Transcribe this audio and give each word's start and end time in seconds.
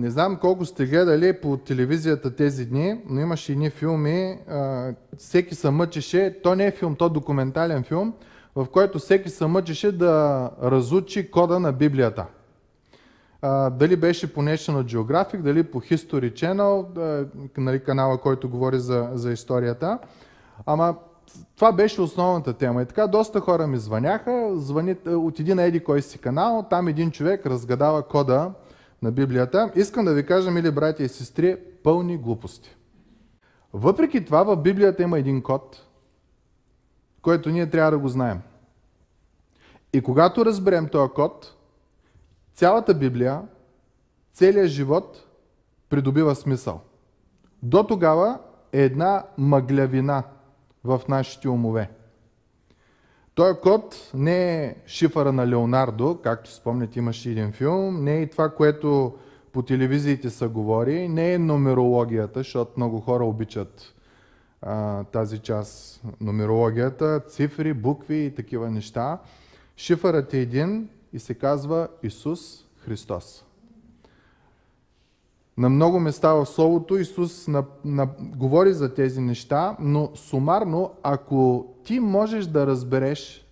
не 0.00 0.10
знам 0.10 0.36
колко 0.36 0.64
сте 0.64 0.86
гледали 0.86 1.32
по 1.32 1.56
телевизията 1.56 2.36
тези 2.36 2.66
дни, 2.66 3.00
но 3.08 3.20
имаше 3.20 3.52
едни 3.52 3.70
филми, 3.70 4.38
а, 4.48 4.92
всеки 5.18 5.54
се 5.54 5.70
мъчеше, 5.70 6.36
то 6.42 6.54
не 6.54 6.66
е 6.66 6.70
филм, 6.70 6.94
то 6.94 7.06
е 7.06 7.10
документален 7.10 7.82
филм, 7.82 8.14
в 8.56 8.66
който 8.72 8.98
всеки 8.98 9.28
се 9.28 9.46
мъчеше 9.46 9.92
да 9.92 10.50
разучи 10.62 11.30
кода 11.30 11.60
на 11.60 11.72
Библията. 11.72 12.26
А, 13.42 13.70
дали 13.70 13.96
беше 13.96 14.34
по 14.34 14.40
National 14.40 14.96
Geographic, 14.96 15.42
дали 15.42 15.62
по 15.62 15.80
History 15.80 16.32
Channel, 16.32 16.92
да, 16.92 17.26
нали, 17.56 17.84
канала, 17.84 18.18
който 18.18 18.48
говори 18.48 18.78
за, 18.78 19.10
за 19.14 19.32
историята. 19.32 19.98
Ама 20.66 20.94
това 21.56 21.72
беше 21.72 22.00
основната 22.00 22.52
тема. 22.52 22.82
И 22.82 22.86
така 22.86 23.06
доста 23.06 23.40
хора 23.40 23.66
ми 23.66 23.78
звъняха, 23.78 24.50
звъни 24.54 24.96
от 25.06 25.40
един 25.40 25.58
еди 25.58 25.80
кой 25.80 26.02
си 26.02 26.18
канал, 26.18 26.66
там 26.70 26.88
един 26.88 27.10
човек 27.10 27.46
разгадава 27.46 28.02
кода 28.02 28.50
на 29.02 29.12
Библията. 29.12 29.72
Искам 29.74 30.04
да 30.04 30.14
ви 30.14 30.26
кажа, 30.26 30.50
мили 30.50 30.70
братя 30.70 31.02
и 31.02 31.08
сестри, 31.08 31.56
пълни 31.82 32.16
глупости. 32.16 32.76
Въпреки 33.72 34.24
това 34.24 34.42
в 34.42 34.56
Библията 34.56 35.02
има 35.02 35.18
един 35.18 35.42
код, 35.42 35.86
който 37.22 37.50
ние 37.50 37.70
трябва 37.70 37.90
да 37.90 37.98
го 37.98 38.08
знаем. 38.08 38.40
И 39.92 40.02
когато 40.02 40.44
разберем 40.44 40.88
този 40.88 41.12
код, 41.12 41.56
цялата 42.54 42.94
Библия, 42.94 43.42
целият 44.32 44.68
живот 44.68 45.26
придобива 45.88 46.34
смисъл. 46.34 46.80
До 47.62 47.86
тогава 47.86 48.38
е 48.72 48.82
една 48.82 49.24
мъглявина 49.38 50.22
в 50.84 51.00
нашите 51.08 51.48
умове. 51.48 51.90
Той 53.40 53.60
код 53.60 54.10
не 54.14 54.64
е 54.64 54.74
шифъра 54.86 55.32
на 55.32 55.48
Леонардо, 55.48 56.18
както 56.22 56.50
спомняте 56.50 56.98
имаше 56.98 57.30
един 57.30 57.52
филм, 57.52 58.04
не 58.04 58.16
е 58.18 58.22
и 58.22 58.26
това, 58.26 58.50
което 58.50 59.14
по 59.52 59.62
телевизиите 59.62 60.30
се 60.30 60.46
говори, 60.46 61.08
не 61.08 61.32
е 61.32 61.38
нумерологията, 61.38 62.40
защото 62.40 62.72
много 62.76 63.00
хора 63.00 63.24
обичат 63.24 63.94
а, 64.62 65.04
тази 65.04 65.38
част 65.38 66.02
нумерологията, 66.20 67.20
цифри, 67.28 67.72
букви 67.72 68.16
и 68.16 68.34
такива 68.34 68.70
неща. 68.70 69.18
Шифърът 69.76 70.34
е 70.34 70.38
един 70.38 70.88
и 71.12 71.18
се 71.18 71.34
казва 71.34 71.88
Исус 72.02 72.64
Христос. 72.84 73.44
На 75.60 75.68
много 75.68 76.00
места 76.00 76.32
в 76.32 76.46
Словото 76.46 76.96
Исус 76.96 77.48
на, 77.48 77.64
на, 77.84 78.08
говори 78.20 78.72
за 78.72 78.94
тези 78.94 79.20
неща, 79.20 79.76
но 79.80 80.10
сумарно, 80.14 80.94
ако 81.02 81.66
ти 81.84 82.00
можеш 82.00 82.46
да 82.46 82.66
разбереш 82.66 83.46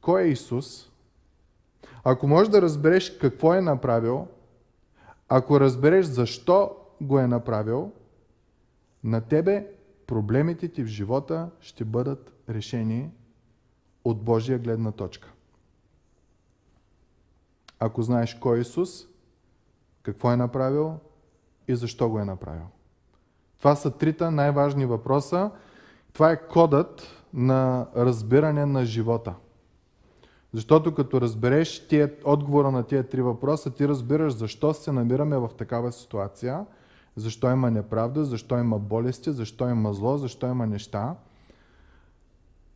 кой 0.00 0.22
е 0.22 0.28
Исус, 0.28 0.90
ако 2.04 2.26
можеш 2.28 2.48
да 2.48 2.62
разбереш 2.62 3.18
какво 3.18 3.54
е 3.54 3.60
направил, 3.60 4.26
ако 5.28 5.60
разбереш 5.60 6.06
защо 6.06 6.76
го 7.00 7.18
е 7.18 7.26
направил, 7.26 7.92
на 9.04 9.20
тебе 9.20 9.66
проблемите 10.06 10.68
ти 10.68 10.82
в 10.82 10.86
живота 10.86 11.50
ще 11.60 11.84
бъдат 11.84 12.32
решени 12.48 13.10
от 14.04 14.22
Божия 14.22 14.58
гледна 14.58 14.92
точка. 14.92 15.32
Ако 17.78 18.02
знаеш 18.02 18.34
кой 18.34 18.58
е 18.58 18.60
Исус, 18.60 19.11
какво 20.02 20.32
е 20.32 20.36
направил 20.36 20.94
и 21.68 21.74
защо 21.74 22.08
го 22.08 22.18
е 22.18 22.24
направил. 22.24 22.66
Това 23.58 23.76
са 23.76 23.90
трите 23.90 24.30
най-важни 24.30 24.86
въпроса. 24.86 25.50
Това 26.12 26.30
е 26.30 26.46
кодът 26.48 27.02
на 27.34 27.86
разбиране 27.96 28.66
на 28.66 28.84
живота. 28.84 29.34
Защото 30.52 30.94
като 30.94 31.20
разбереш 31.20 31.88
тия, 31.88 32.12
отговора 32.24 32.70
на 32.70 32.82
тия 32.82 33.08
три 33.08 33.22
въпроса, 33.22 33.70
ти 33.70 33.88
разбираш 33.88 34.34
защо 34.34 34.74
се 34.74 34.92
намираме 34.92 35.38
в 35.38 35.50
такава 35.58 35.92
ситуация, 35.92 36.66
защо 37.16 37.50
има 37.50 37.70
неправда, 37.70 38.24
защо 38.24 38.58
има 38.58 38.78
болести, 38.78 39.32
защо 39.32 39.68
има 39.68 39.92
зло, 39.92 40.18
защо 40.18 40.46
има 40.46 40.66
неща. 40.66 41.14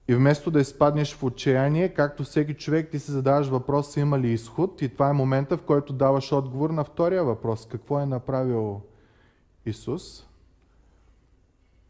И 0.08 0.14
вместо 0.14 0.50
да 0.50 0.60
изпаднеш 0.60 1.14
в 1.14 1.22
отчаяние, 1.22 1.94
както 1.94 2.24
всеки 2.24 2.54
човек, 2.54 2.90
ти 2.90 2.98
си 2.98 3.10
задаваш 3.10 3.48
въпроса 3.48 4.00
има 4.00 4.18
ли 4.18 4.32
изход 4.32 4.82
и 4.82 4.88
това 4.88 5.10
е 5.10 5.12
момента, 5.12 5.56
в 5.56 5.62
който 5.62 5.92
даваш 5.92 6.32
отговор 6.32 6.70
на 6.70 6.84
втория 6.84 7.24
въпрос. 7.24 7.68
Какво 7.68 8.00
е 8.00 8.06
направил 8.06 8.80
Исус? 9.66 10.26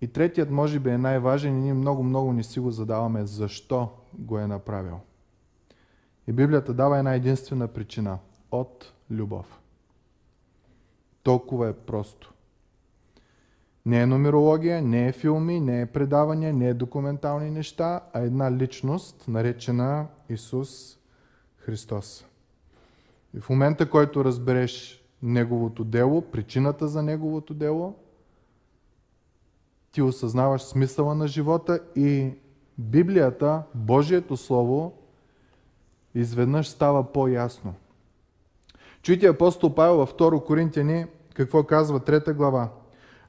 И 0.00 0.08
третият 0.08 0.50
може 0.50 0.78
би 0.78 0.90
е 0.90 0.98
най-важен 0.98 1.58
и 1.58 1.60
ние 1.60 1.74
много-много 1.74 2.32
не 2.32 2.42
си 2.42 2.60
го 2.60 2.70
задаваме 2.70 3.26
защо 3.26 3.88
го 4.14 4.38
е 4.38 4.46
направил. 4.46 5.00
И 6.26 6.32
Библията 6.32 6.74
дава 6.74 6.98
една 6.98 7.14
единствена 7.14 7.68
причина– 7.68 8.18
от 8.50 8.92
любов. 9.10 9.60
Толкова 11.22 11.68
е 11.68 11.72
просто. 11.72 12.32
Не 13.86 14.00
е 14.00 14.06
нумерология, 14.06 14.82
не 14.82 15.08
е 15.08 15.12
филми, 15.12 15.60
не 15.60 15.80
е 15.80 15.86
предавания, 15.86 16.52
не 16.52 16.68
е 16.68 16.74
документални 16.74 17.50
неща, 17.50 18.00
а 18.12 18.20
една 18.20 18.52
личност, 18.52 19.24
наречена 19.28 20.06
Исус 20.28 20.98
Христос. 21.56 22.26
И 23.36 23.40
в 23.40 23.50
момента, 23.50 23.90
който 23.90 24.24
разбереш 24.24 25.02
Неговото 25.22 25.84
дело, 25.84 26.22
причината 26.22 26.88
за 26.88 27.02
Неговото 27.02 27.54
дело, 27.54 27.94
ти 29.92 30.02
осъзнаваш 30.02 30.62
смисъла 30.62 31.14
на 31.14 31.28
живота 31.28 31.80
и 31.96 32.30
Библията, 32.78 33.62
Божието 33.74 34.36
Слово, 34.36 34.92
изведнъж 36.14 36.68
става 36.68 37.12
по-ясно. 37.12 37.74
Чуйте 39.02 39.26
апостол 39.26 39.74
Павел 39.74 39.96
във 39.96 40.14
2 40.14 40.44
Коринтияни 40.44 41.06
какво 41.34 41.64
казва 41.64 42.00
3 42.00 42.32
глава. 42.32 42.68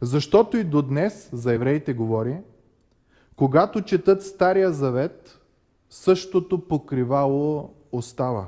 Защото 0.02 0.58
и 0.58 0.64
до 0.64 0.82
днес, 0.82 1.30
за 1.34 1.54
евреите 1.54 1.94
говори, 1.94 2.38
когато 3.36 3.82
четат 3.82 4.24
Стария 4.24 4.72
Завет, 4.72 5.40
същото 5.90 6.68
покривало 6.68 7.74
остава. 7.92 8.48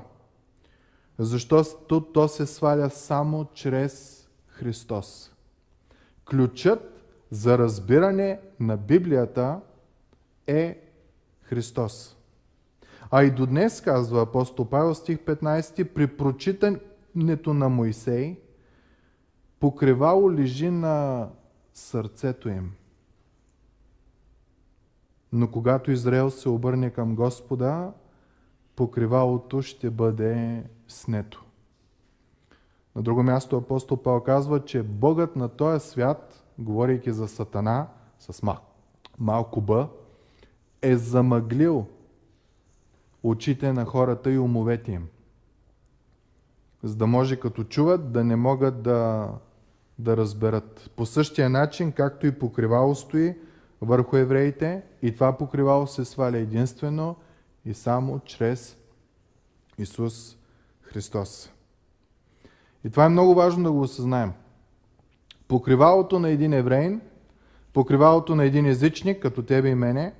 Защото 1.17 2.01
то 2.01 2.27
се 2.27 2.45
сваля 2.45 2.89
само 2.89 3.45
чрез 3.53 4.25
Христос. 4.47 5.31
Ключът 6.29 7.03
за 7.31 7.57
разбиране 7.57 8.39
на 8.59 8.77
Библията 8.77 9.59
е 10.47 10.81
Христос. 11.41 12.17
А 13.11 13.23
и 13.23 13.31
до 13.31 13.45
днес, 13.45 13.81
казва 13.81 14.21
апостол 14.21 14.65
Павел, 14.65 14.95
стих 14.95 15.17
15, 15.17 15.83
при 15.83 16.07
прочитането 16.07 17.53
на 17.53 17.69
Моисей, 17.69 18.37
покривало 19.59 20.31
лежи 20.31 20.69
на 20.69 21.27
сърцето 21.79 22.49
им. 22.49 22.71
Но 25.31 25.51
когато 25.51 25.91
Израел 25.91 26.29
се 26.29 26.49
обърне 26.49 26.89
към 26.89 27.15
Господа, 27.15 27.91
покривалото 28.75 29.61
ще 29.61 29.89
бъде 29.89 30.63
снето. 30.87 31.45
На 32.95 33.01
друго 33.01 33.23
място 33.23 33.57
апостол 33.57 33.97
Павел 33.97 34.21
казва, 34.21 34.65
че 34.65 34.83
Богът 34.83 35.35
на 35.35 35.49
този 35.49 35.87
свят, 35.89 36.43
говорейки 36.59 37.11
за 37.11 37.27
Сатана, 37.27 37.87
с 38.19 38.43
мал, 38.43 38.57
малко 39.19 39.61
Б, 39.61 39.87
е 40.81 40.95
замъглил 40.95 41.85
очите 43.23 43.73
на 43.73 43.85
хората 43.85 44.31
и 44.31 44.39
умовете 44.39 44.91
им. 44.91 45.07
За 46.83 46.95
да 46.95 47.07
може 47.07 47.39
като 47.39 47.63
чуват 47.63 48.11
да 48.11 48.23
не 48.23 48.35
могат 48.35 48.81
да 48.81 49.29
да 49.99 50.17
разберат. 50.17 50.91
По 50.95 51.05
същия 51.05 51.49
начин, 51.49 51.91
както 51.91 52.27
и 52.27 52.39
покривало 52.39 52.95
стои 52.95 53.35
върху 53.81 54.17
евреите, 54.17 54.81
и 55.01 55.13
това 55.13 55.37
покривало 55.37 55.87
се 55.87 56.05
сваля 56.05 56.37
единствено 56.37 57.15
и 57.65 57.73
само 57.73 58.19
чрез 58.19 58.77
Исус 59.77 60.37
Христос. 60.81 61.51
И 62.85 62.89
това 62.89 63.05
е 63.05 63.09
много 63.09 63.35
важно 63.35 63.63
да 63.63 63.71
го 63.71 63.81
осъзнаем. 63.81 64.31
Покривалото 65.47 66.19
на 66.19 66.29
един 66.29 66.53
евреин, 66.53 67.01
покривалото 67.73 68.35
на 68.35 68.45
един 68.45 68.65
езичник, 68.65 69.21
като 69.21 69.43
тебе 69.43 69.69
и 69.69 69.75
мене, 69.75 70.13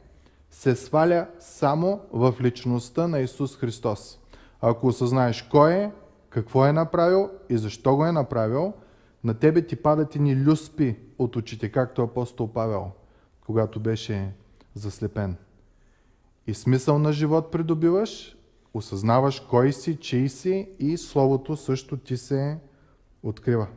се 0.52 0.76
сваля 0.76 1.28
само 1.40 2.02
в 2.14 2.36
личността 2.42 3.08
на 3.08 3.20
Исус 3.20 3.58
Христос. 3.58 4.20
Ако 4.62 4.88
осъзнаеш 4.88 5.42
кой 5.42 5.74
е, 5.74 5.92
какво 6.30 6.66
е 6.66 6.74
направил 6.74 7.30
и 7.50 7.58
защо 7.58 7.96
го 7.96 8.06
е 8.06 8.12
направил– 8.12 8.74
на 9.24 9.34
тебе 9.34 9.68
ти 9.68 9.76
падат 9.76 10.16
ни 10.16 10.36
люспи 10.36 10.96
от 11.20 11.36
очите, 11.36 11.72
както 11.72 12.02
апостол 12.02 12.54
Павел, 12.54 12.92
когато 13.46 13.80
беше 13.80 14.32
заслепен. 14.74 15.36
И 16.48 16.54
смисъл 16.54 17.00
на 17.00 17.14
живот 17.14 17.52
придобиваш, 17.52 18.38
осъзнаваш 18.74 19.40
кой 19.40 19.74
си, 19.74 19.96
чий 19.96 20.30
си 20.30 20.70
и 20.80 20.98
Словото 20.98 21.58
също 21.58 21.98
ти 21.98 22.18
се 22.18 22.58
открива. 23.24 23.68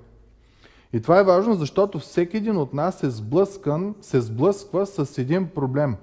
И 0.93 1.01
това 1.01 1.21
е 1.21 1.25
важно, 1.25 1.55
защото 1.55 1.99
всеки 1.99 2.37
един 2.37 2.57
от 2.57 2.75
нас 2.75 3.03
е 3.03 3.11
сблъскан, 3.11 3.95
се 4.01 4.21
сблъсква 4.21 4.87
с 4.87 5.19
един 5.19 5.49
проблем. 5.49 5.97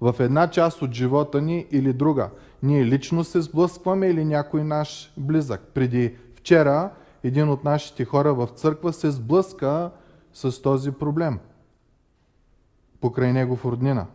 В 0.00 0.14
една 0.18 0.50
част 0.50 0.82
от 0.82 0.92
живота 0.92 1.42
ни 1.42 1.66
или 1.70 1.92
друга. 1.92 2.30
Ние 2.62 2.86
лично 2.86 3.24
се 3.24 3.40
сблъскваме 3.40 4.06
или 4.06 4.24
някой 4.24 4.64
наш 4.64 5.12
близък. 5.16 5.60
Преди 5.74 6.16
вчера 6.34 6.90
един 7.22 7.48
от 7.48 7.64
нашите 7.64 8.04
хора 8.04 8.34
в 8.34 8.46
църква 8.46 8.92
се 8.92 9.10
сблъска 9.10 9.90
с 10.32 10.62
този 10.62 10.92
проблем 10.92 11.38
покрай 13.00 13.32
него 13.32 13.56
в 13.56 13.64
роднина. 13.64 14.06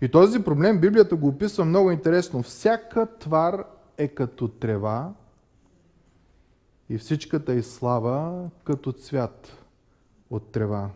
И 0.00 0.08
този 0.08 0.42
проблем 0.42 0.80
Библията 0.80 1.16
го 1.16 1.28
описва 1.28 1.64
много 1.64 1.90
интересно. 1.90 2.42
Всяка 2.42 3.18
твар 3.18 3.64
е 3.98 4.08
като 4.08 4.48
трева 4.48 5.12
и 6.88 6.98
всичката 6.98 7.54
и 7.54 7.62
слава 7.62 8.48
като 8.64 8.92
цвят 8.92 9.64
от 10.30 10.52
трева. 10.52 10.90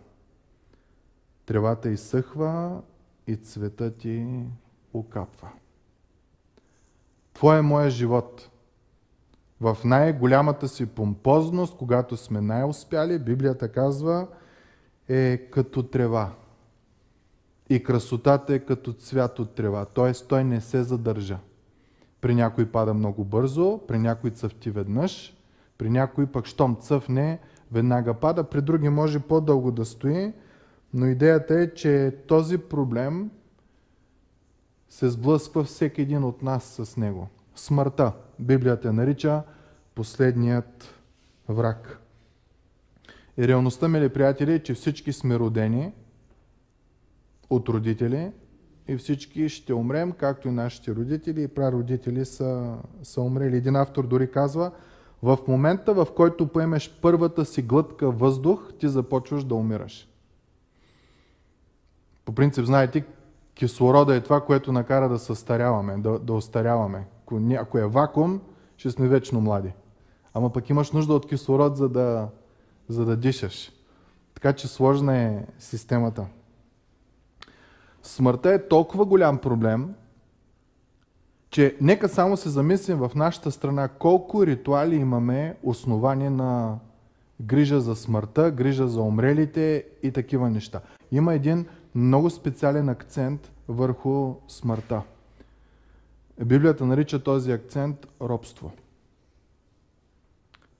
Тревата 1.46 1.90
изсъхва 1.90 2.82
и 3.26 3.36
цветът 3.36 3.96
ти 3.96 4.44
окапва. 4.92 5.48
Твой 7.34 7.58
е 7.58 7.62
моя 7.62 7.90
живот. 7.90 8.50
В 9.60 9.78
най-голямата 9.84 10.68
си 10.68 10.86
помпозност, 10.86 11.76
когато 11.76 12.16
сме 12.16 12.40
най-успяли, 12.40 13.18
Библията 13.18 13.68
казва, 13.68 14.26
е 15.08 15.36
като 15.50 15.82
трева. 15.82 16.32
И 17.68 17.82
красотата 17.82 18.54
е 18.54 18.58
като 18.58 18.92
цвят 18.92 19.38
от 19.38 19.54
трева, 19.54 19.84
т.е. 19.84 20.12
той 20.12 20.44
не 20.44 20.60
се 20.60 20.82
задържа. 20.82 21.38
При 22.20 22.34
някой 22.34 22.66
пада 22.66 22.94
много 22.94 23.24
бързо, 23.24 23.80
при 23.88 23.98
някой 23.98 24.30
цъфти 24.30 24.70
веднъж, 24.70 25.36
при 25.78 25.90
някой 25.90 26.26
пък 26.26 26.46
щом 26.46 26.76
цъфне, 26.76 27.38
веднага 27.72 28.14
пада, 28.14 28.44
при 28.44 28.60
други 28.60 28.88
може 28.88 29.18
по-дълго 29.18 29.72
да 29.72 29.84
стои, 29.84 30.32
но 30.94 31.06
идеята 31.06 31.60
е, 31.60 31.74
че 31.74 32.16
този 32.26 32.58
проблем 32.58 33.30
се 34.88 35.10
сблъсква 35.10 35.64
всеки 35.64 36.02
един 36.02 36.24
от 36.24 36.42
нас 36.42 36.64
с 36.64 36.96
него. 36.96 37.28
Смъртта. 37.54 38.12
Библията 38.38 38.92
нарича 38.92 39.42
последният 39.94 40.94
враг. 41.48 42.00
И 43.38 43.48
реалността, 43.48 43.88
мили 43.88 44.08
приятели, 44.08 44.52
е, 44.52 44.62
че 44.62 44.74
всички 44.74 45.12
сме 45.12 45.38
родени 45.38 45.92
от 47.50 47.68
родители 47.68 48.32
и 48.88 48.96
всички 48.96 49.48
ще 49.48 49.74
умрем, 49.74 50.12
както 50.12 50.48
и 50.48 50.50
нашите 50.50 50.94
родители 50.94 51.42
и 51.42 51.48
прародители 51.48 52.24
са, 52.24 52.76
са 53.02 53.20
умрели. 53.20 53.56
Един 53.56 53.76
автор 53.76 54.06
дори 54.06 54.30
казва, 54.30 54.70
в 55.22 55.38
момента, 55.48 55.94
в 55.94 56.06
който 56.16 56.48
поемеш 56.48 56.98
първата 57.02 57.44
си 57.44 57.62
глътка 57.62 58.10
въздух, 58.10 58.72
ти 58.78 58.88
започваш 58.88 59.44
да 59.44 59.54
умираш. 59.54 60.08
По 62.24 62.34
принцип, 62.34 62.64
знаете, 62.64 63.04
кислорода 63.54 64.16
е 64.16 64.20
това, 64.20 64.40
което 64.40 64.72
накара 64.72 65.08
да 65.08 65.18
състаряваме, 65.18 65.96
да, 65.96 66.18
да 66.18 66.32
остаряваме. 66.32 67.06
Ако, 67.24 67.40
ако 67.58 67.78
е 67.78 67.86
вакуум, 67.86 68.40
ще 68.76 68.90
сме 68.90 69.08
вечно 69.08 69.40
млади. 69.40 69.72
Ама 70.34 70.52
пък 70.52 70.70
имаш 70.70 70.92
нужда 70.92 71.14
от 71.14 71.28
кислород, 71.28 71.76
за 71.76 71.88
да, 71.88 72.28
за 72.88 73.04
да 73.04 73.16
дишаш. 73.16 73.72
Така 74.34 74.52
че 74.52 74.68
сложна 74.68 75.16
е 75.16 75.46
системата. 75.58 76.26
Смъртта 78.02 78.54
е 78.54 78.68
толкова 78.68 79.04
голям 79.04 79.38
проблем, 79.38 79.94
че 81.50 81.76
нека 81.80 82.08
само 82.08 82.36
се 82.36 82.48
замислим 82.48 82.98
в 82.98 83.10
нашата 83.14 83.50
страна 83.50 83.88
колко 83.88 84.46
ритуали 84.46 84.96
имаме 84.96 85.56
основание 85.62 86.30
на 86.30 86.78
грижа 87.40 87.80
за 87.80 87.96
смъртта, 87.96 88.50
грижа 88.50 88.88
за 88.88 89.00
умрелите 89.00 89.84
и 90.02 90.12
такива 90.12 90.50
неща. 90.50 90.80
Има 91.12 91.34
един 91.34 91.66
много 91.94 92.30
специален 92.30 92.88
акцент 92.88 93.52
върху 93.68 94.34
смъртта. 94.48 95.02
Библията 96.42 96.86
нарича 96.86 97.22
този 97.22 97.52
акцент 97.52 98.06
робство. 98.20 98.72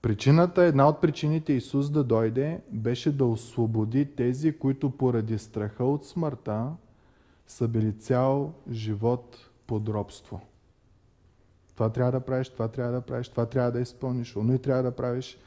Причината, 0.01 0.63
една 0.63 0.87
от 0.87 1.01
причините 1.01 1.53
Исус 1.53 1.89
да 1.89 2.03
дойде, 2.03 2.61
беше 2.71 3.11
да 3.11 3.25
освободи 3.25 4.05
тези, 4.05 4.57
които 4.57 4.89
поради 4.89 5.39
страха 5.39 5.83
от 5.83 6.05
смъртта 6.05 6.71
са 7.47 7.67
били 7.67 7.97
цял 7.97 8.53
живот 8.71 9.49
под 9.67 9.89
робство. 9.89 10.41
Това 11.73 11.89
трябва 11.89 12.11
да 12.11 12.19
правиш, 12.19 12.49
това 12.49 12.67
трябва 12.67 12.91
да 12.91 13.01
правиш, 13.01 13.29
това 13.29 13.45
трябва 13.45 13.71
да 13.71 13.79
изпълниш, 13.79 14.35
оно 14.35 14.53
и 14.53 14.59
трябва 14.59 14.83
да 14.83 14.91
правиш. 14.91 15.37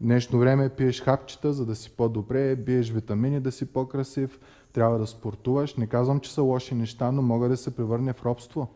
Днешно 0.00 0.38
време 0.38 0.68
пиеш 0.68 1.02
хапчета, 1.02 1.52
за 1.52 1.66
да 1.66 1.74
си 1.74 1.90
по-добре, 1.90 2.56
биеш 2.56 2.90
витамини, 2.90 3.40
да 3.40 3.52
си 3.52 3.66
по-красив, 3.66 4.40
трябва 4.72 4.98
да 4.98 5.06
спортуваш. 5.06 5.76
Не 5.76 5.86
казвам, 5.86 6.20
че 6.20 6.32
са 6.32 6.42
лоши 6.42 6.74
неща, 6.74 7.12
но 7.12 7.22
могат 7.22 7.50
да 7.50 7.56
се 7.56 7.76
превърне 7.76 8.12
в 8.12 8.24
робство. 8.24 8.68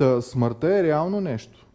Та 0.00 0.22
смъртта 0.22 0.78
е 0.78 0.82
реално 0.82 1.20
нещо. 1.20 1.66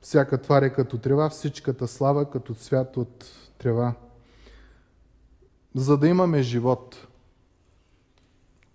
Всяка 0.00 0.42
твар 0.42 0.62
е 0.62 0.72
като 0.72 0.98
трева, 0.98 1.28
всичката 1.28 1.88
слава 1.88 2.30
като 2.30 2.54
цвят 2.54 2.96
от 2.96 3.24
трева. 3.58 3.94
За 5.74 5.98
да 5.98 6.08
имаме 6.08 6.42
живот. 6.42 7.06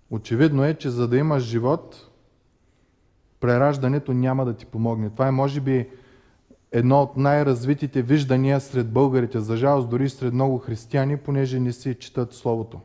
Очевидно 0.10 0.64
е, 0.64 0.74
че 0.74 0.90
за 0.90 1.08
да 1.08 1.18
имаш 1.18 1.44
живот, 1.44 2.10
прераждането 3.40 4.14
няма 4.14 4.46
да 4.46 4.54
ти 4.54 4.66
помогне. 4.66 5.10
Това 5.10 5.28
е, 5.28 5.32
може 5.32 5.62
би, 5.62 5.90
едно 6.72 7.02
от 7.02 7.18
най-развитите 7.18 8.02
виждания 8.02 8.60
сред 8.60 8.92
българите, 8.92 9.40
за 9.40 9.58
жалост 9.58 9.90
дори 9.90 10.10
сред 10.10 10.34
много 10.34 10.58
християни, 10.58 11.18
понеже 11.18 11.60
не 11.60 11.74
си 11.74 11.96
четат 11.96 12.34
Словото. 12.34 12.82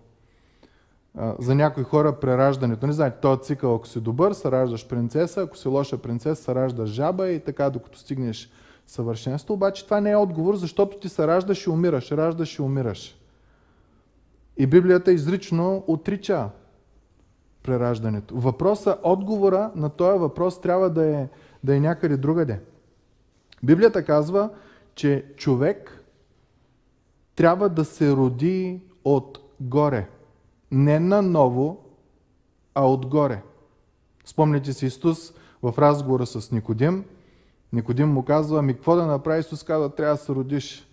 За 1.39 1.55
някои 1.55 1.85
хора 1.85 2.21
прераждането, 2.21 2.87
не 2.87 2.93
знаете, 2.93 3.17
този 3.21 3.43
цикъл, 3.43 3.75
ако 3.75 3.87
си 3.87 4.01
добър, 4.01 4.33
се 4.33 4.51
раждаш 4.51 4.89
принцеса, 4.89 5.43
ако 5.43 5.57
си 5.57 5.69
лоша 5.69 5.99
принцеса, 5.99 6.43
се 6.43 6.55
раждаш 6.55 6.91
жаба 6.91 7.29
и 7.29 7.41
така, 7.41 7.71
докато 7.71 7.99
стигнеш 7.99 8.51
съвършенство. 8.87 9.55
Обаче 9.55 9.85
това 9.85 10.01
не 10.01 10.11
е 10.11 10.17
отговор, 10.17 10.57
защото 10.57 10.99
ти 10.99 11.09
се 11.09 11.27
раждаш 11.27 11.67
и 11.67 11.71
умираш, 11.71 12.13
раждаш 12.13 12.59
и 12.59 12.63
умираш. 12.63 13.19
И 14.57 14.67
Библията 14.67 15.13
изрично 15.13 15.85
отрича 15.87 16.49
прераждането. 17.63 18.35
Въпроса, 18.37 18.99
отговора 19.03 19.71
на 19.75 19.91
този 19.91 20.19
въпрос 20.19 20.61
трябва 20.61 20.91
да 20.91 21.07
е, 21.07 21.29
да 21.65 21.77
е 21.77 21.81
някъде 21.81 22.17
другаде. 22.17 22.61
Библията 23.63 24.05
казва, 24.05 24.51
че 24.95 25.25
човек 25.37 26.05
трябва 27.37 27.69
да 27.69 27.85
се 27.85 28.13
роди 28.13 28.81
от 29.05 29.39
горе. 29.61 30.09
Не 30.75 31.01
наново, 31.01 31.85
а 32.75 32.91
отгоре. 32.91 33.43
Спомните 34.25 34.73
си 34.73 34.87
Исус 34.87 35.33
в 35.63 35.75
разговора 35.79 36.27
с 36.27 36.53
Никодим. 36.53 37.05
Никодим 37.73 38.09
му 38.09 38.25
казва, 38.25 38.59
ами 38.59 38.75
какво 38.75 38.97
да 38.97 39.07
направи? 39.07 39.41
Исус 39.41 39.63
казва, 39.63 39.95
трябва 39.95 40.15
да 40.15 40.21
се 40.21 40.33
родиш 40.33 40.89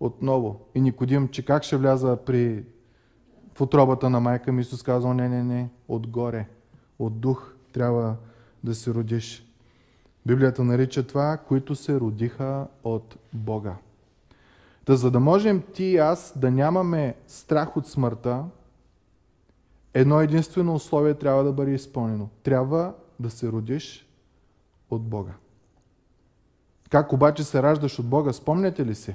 отново. 0.00 0.60
И 0.74 0.80
Никодим, 0.80 1.28
че 1.28 1.44
как 1.44 1.62
ще 1.62 1.76
вляза 1.76 2.16
при 2.26 2.64
в 3.54 3.60
отробата 3.60 4.10
на 4.10 4.20
майка 4.20 4.52
ми 4.52 4.60
Исус 4.60 4.82
казва, 4.82 5.14
не, 5.14 5.28
не, 5.28 5.44
не, 5.44 5.68
отгоре, 5.88 6.46
от 6.98 7.20
дух 7.20 7.54
трябва 7.72 8.16
да 8.64 8.74
се 8.74 8.94
родиш. 8.94 9.46
Библията 10.26 10.64
нарича 10.64 11.06
това, 11.06 11.36
които 11.36 11.74
се 11.74 12.00
родиха 12.00 12.66
от 12.84 13.16
Бога. 13.32 13.74
Та 14.84 14.96
за 14.96 15.10
да 15.10 15.20
можем 15.20 15.62
ти 15.74 15.84
и 15.84 15.96
аз 15.96 16.32
да 16.36 16.50
нямаме 16.50 17.14
страх 17.26 17.76
от 17.76 17.86
смъртта, 17.86 18.44
едно 19.94 20.20
единствено 20.20 20.74
условие 20.74 21.14
трябва 21.14 21.44
да 21.44 21.52
бъде 21.52 21.70
изпълнено. 21.70 22.28
Трябва 22.42 22.94
да 23.20 23.30
се 23.30 23.52
родиш 23.52 24.08
от 24.90 25.02
Бога. 25.02 25.32
Как 26.90 27.12
обаче 27.12 27.44
се 27.44 27.62
раждаш 27.62 27.98
от 27.98 28.06
Бога, 28.06 28.32
спомняте 28.32 28.86
ли 28.86 28.94
си? 28.94 29.14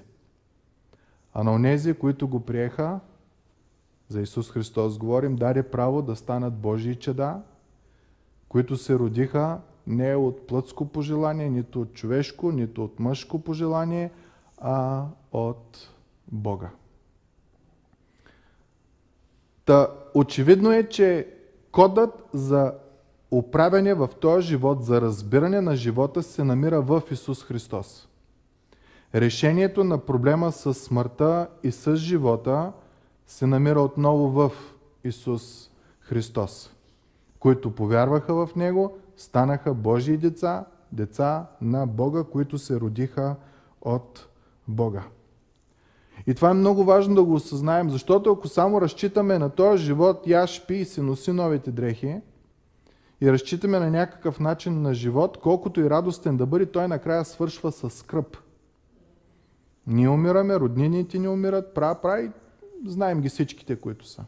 А 1.33 1.43
на 1.43 1.53
онези, 1.53 1.93
които 1.93 2.27
го 2.27 2.39
приеха, 2.39 2.99
за 4.09 4.21
Исус 4.21 4.51
Христос 4.51 4.97
говорим, 4.97 5.35
даде 5.35 5.63
право 5.63 6.01
да 6.01 6.15
станат 6.15 6.53
Божии 6.53 6.95
чеда, 6.95 7.41
които 8.49 8.77
се 8.77 8.99
родиха 8.99 9.59
не 9.87 10.15
от 10.15 10.47
плътско 10.47 10.85
пожелание, 10.85 11.49
нито 11.49 11.81
от 11.81 11.93
човешко, 11.93 12.51
нито 12.51 12.83
от 12.83 12.99
мъжко 12.99 13.39
пожелание, 13.39 14.11
а 14.57 15.05
от 15.31 15.89
Бога. 16.31 16.69
Та, 19.67 19.87
очевидно 20.13 20.71
е, 20.71 20.83
че 20.83 21.27
кодът 21.71 22.23
за 22.33 22.73
управяне 23.31 23.93
в 23.93 24.09
този 24.21 24.47
живот, 24.47 24.83
за 24.83 25.01
разбиране 25.01 25.61
на 25.61 25.75
живота 25.75 26.23
се 26.23 26.43
намира 26.43 26.81
в 26.81 27.01
Исус 27.11 27.43
Христос. 27.43 28.07
Решението 29.15 29.83
на 29.83 29.97
проблема 29.97 30.51
с 30.51 30.73
смъртта 30.73 31.47
и 31.63 31.71
с 31.71 31.95
живота– 31.95 32.71
се 33.27 33.47
намира 33.47 33.81
отново 33.81 34.29
в 34.29 34.51
Исус 35.03 35.69
Христос, 35.99 36.71
които 37.39 37.75
повярваха 37.75 38.33
в 38.33 38.55
Него, 38.55 38.97
станаха 39.17 39.73
Божии 39.73 40.17
деца, 40.17 40.65
деца 40.91 41.47
на 41.61 41.87
Бога, 41.87 42.23
които 42.23 42.57
се 42.57 42.79
родиха 42.79 43.35
от 43.81 44.27
Бога. 44.67 45.03
И 46.27 46.35
това 46.35 46.49
е 46.49 46.53
много 46.53 46.83
важно 46.83 47.15
да 47.15 47.23
го 47.23 47.33
осъзнаем, 47.33 47.89
защото 47.89 48.31
ако 48.31 48.47
само 48.47 48.81
разчитаме 48.81 49.39
на 49.39 49.49
този 49.49 49.83
живот, 49.83 50.27
яш, 50.27 50.65
пи 50.67 50.75
и 50.75 50.85
си 50.85 51.01
носи 51.01 51.31
новите 51.31 51.71
дрехи, 51.71 52.15
и 53.21 53.31
разчитаме 53.31 53.79
на 53.79 53.89
някакъв 53.89 54.39
начин 54.39 54.81
на 54.81 54.93
живот, 54.93 55.37
колкото 55.37 55.81
и 55.81 55.89
радостен 55.89 56.37
да 56.37 56.45
бъде, 56.45 56.65
той 56.65 56.87
накрая 56.87 57.25
свършва 57.25 57.71
с 57.71 57.89
скръп. 57.89 58.37
Ние 59.87 60.09
умираме, 60.09 60.59
роднините 60.59 61.19
ни 61.19 61.27
умират, 61.27 61.73
права, 61.73 62.01
прави, 62.01 62.31
знаем 62.85 63.21
ги 63.21 63.29
всичките, 63.29 63.75
които 63.75 64.07
са. 64.07 64.23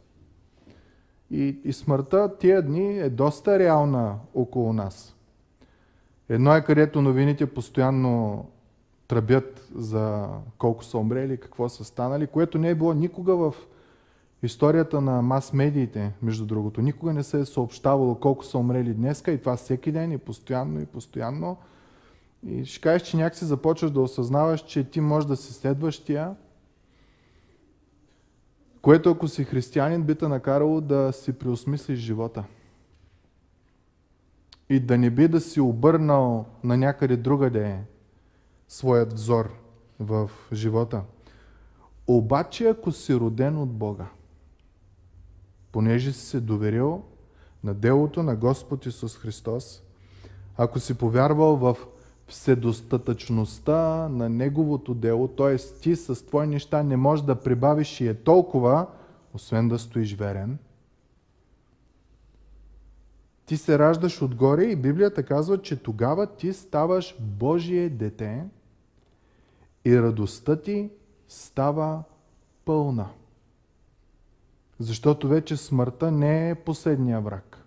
И, 1.32 1.60
и 1.63 1.74
смъртта 1.74 2.38
тия 2.39 2.62
дни 2.62 3.00
е 3.00 3.10
доста 3.10 3.60
реална 3.60 4.15
около 4.34 4.74
нас. 4.74 5.15
Едно 6.29 6.56
е 6.56 6.63
където 6.63 7.01
новините 7.01 7.46
постоянно 7.46 8.46
тръбят 9.10 9.68
за 9.75 10.28
колко 10.58 10.84
са 10.84 10.98
умрели, 10.98 11.38
какво 11.38 11.70
са 11.70 11.84
станали, 11.84 12.28
което 12.28 12.58
не 12.58 12.70
е 12.70 12.75
било 12.75 12.94
никога 12.94 13.36
в 13.36 13.56
историята 14.44 15.01
на 15.01 15.22
мас-медиите, 15.22 16.13
между 16.22 16.46
другото. 16.46 16.82
Никога 16.82 17.13
не 17.13 17.24
се 17.24 17.39
е 17.39 17.46
съобщавало 17.46 18.16
колко 18.16 18.46
са 18.46 18.58
умрели 18.58 18.94
днеска 18.94 19.32
и 19.32 19.39
това 19.39 19.56
всеки 19.56 19.92
ден 19.92 20.12
и 20.12 20.18
постоянно 20.18 20.82
и 20.82 20.86
постоянно. 20.86 21.58
И 22.48 22.66
ще 22.66 22.82
кажеш, 22.82 23.08
че 23.08 23.18
някакси 23.18 23.46
започваш 23.46 23.92
да 23.92 24.01
осъзнаваш, 24.01 24.62
че 24.62 24.84
ти 24.84 25.01
можеш 25.01 25.28
да 25.28 25.36
си 25.36 25.54
следващия, 25.54 26.36
което 28.82 29.12
ако 29.12 29.28
си 29.28 29.44
християнин 29.44 30.04
би 30.04 30.16
те 30.16 30.28
накарало 30.28 30.82
да 30.82 31.12
си 31.13 31.34
преосмислиш 31.34 32.00
живота. 32.00 32.44
И 34.70 34.80
да 34.80 34.98
не 34.98 35.10
би 35.10 35.28
да 35.28 35.42
си 35.42 35.60
обърнал 35.62 36.46
на 36.63 36.78
някъде 36.78 37.18
другаде 37.18 37.80
своят 38.69 39.13
взор 39.13 39.51
в 39.99 40.29
живота. 40.53 41.01
Обаче 42.07 42.67
ако 42.67 42.91
си 42.91 43.15
роден 43.15 43.57
от 43.57 43.69
Бога, 43.69 44.05
понеже 45.71 46.11
си 46.11 46.25
се 46.25 46.39
доверил 46.39 47.03
на 47.63 47.73
делото 47.73 48.23
на 48.23 48.35
Господ 48.35 48.85
Исус 48.85 49.17
Христос, 49.17 49.83
ако 50.57 50.79
си 50.79 50.93
повярвал 50.93 51.55
в 51.55 51.77
вседостатъчността 52.27 54.09
на 54.09 54.29
Неговото 54.29 54.93
дело, 54.93 55.27
т.е. 55.27 55.57
ти 55.81 55.95
с 55.95 56.25
твои 56.25 56.47
неща 56.47 56.83
не 56.83 56.97
можеш 56.97 57.25
да 57.25 57.35
прибавиш 57.35 58.01
и 58.01 58.07
е 58.07 58.13
толкова, 58.13 58.88
освен 59.33 59.69
да 59.69 59.79
стоиш 59.79 60.15
верен, 60.15 60.57
ти 63.45 63.57
се 63.57 63.79
раждаш 63.79 64.21
отгоре 64.21 64.63
и 64.63 64.75
Библията 64.75 65.23
казва, 65.23 65.61
че 65.61 65.83
тогава 65.83 66.27
ти 66.27 66.53
ставаш 66.53 67.15
Божие 67.19 67.89
дете 67.89 68.45
и 69.86 70.01
радостта 70.01 70.62
ти 70.62 70.89
става 71.27 72.03
пълна. 72.65 73.09
Защото 74.79 75.27
вече 75.27 75.57
смъртта 75.57 76.12
не 76.12 76.50
е 76.50 76.55
последния 76.55 77.21
враг. 77.21 77.65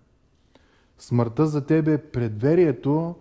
Смъртта 0.99 1.47
за 1.47 1.65
тебе 1.65 1.93
е 1.93 2.11
предверието 2.11 3.15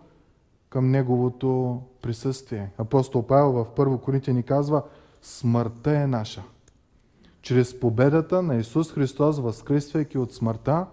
към 0.69 0.91
Неговото 0.91 1.83
присъствие. 2.03 2.71
Апостол 2.79 3.27
Павел 3.27 3.53
в 3.53 3.67
1 3.77 4.01
Коринтия 4.01 4.35
ни 4.35 4.43
казва, 4.43 4.83
смъртта 5.23 5.97
е 5.97 6.07
наша. 6.07 6.43
Чрез 7.43 7.81
победата 7.81 8.43
на 8.43 8.57
Исус 8.57 8.93
Христос, 8.93 9.39
възкръсвайки 9.39 10.19
от 10.19 10.33
смъртта, 10.33 10.87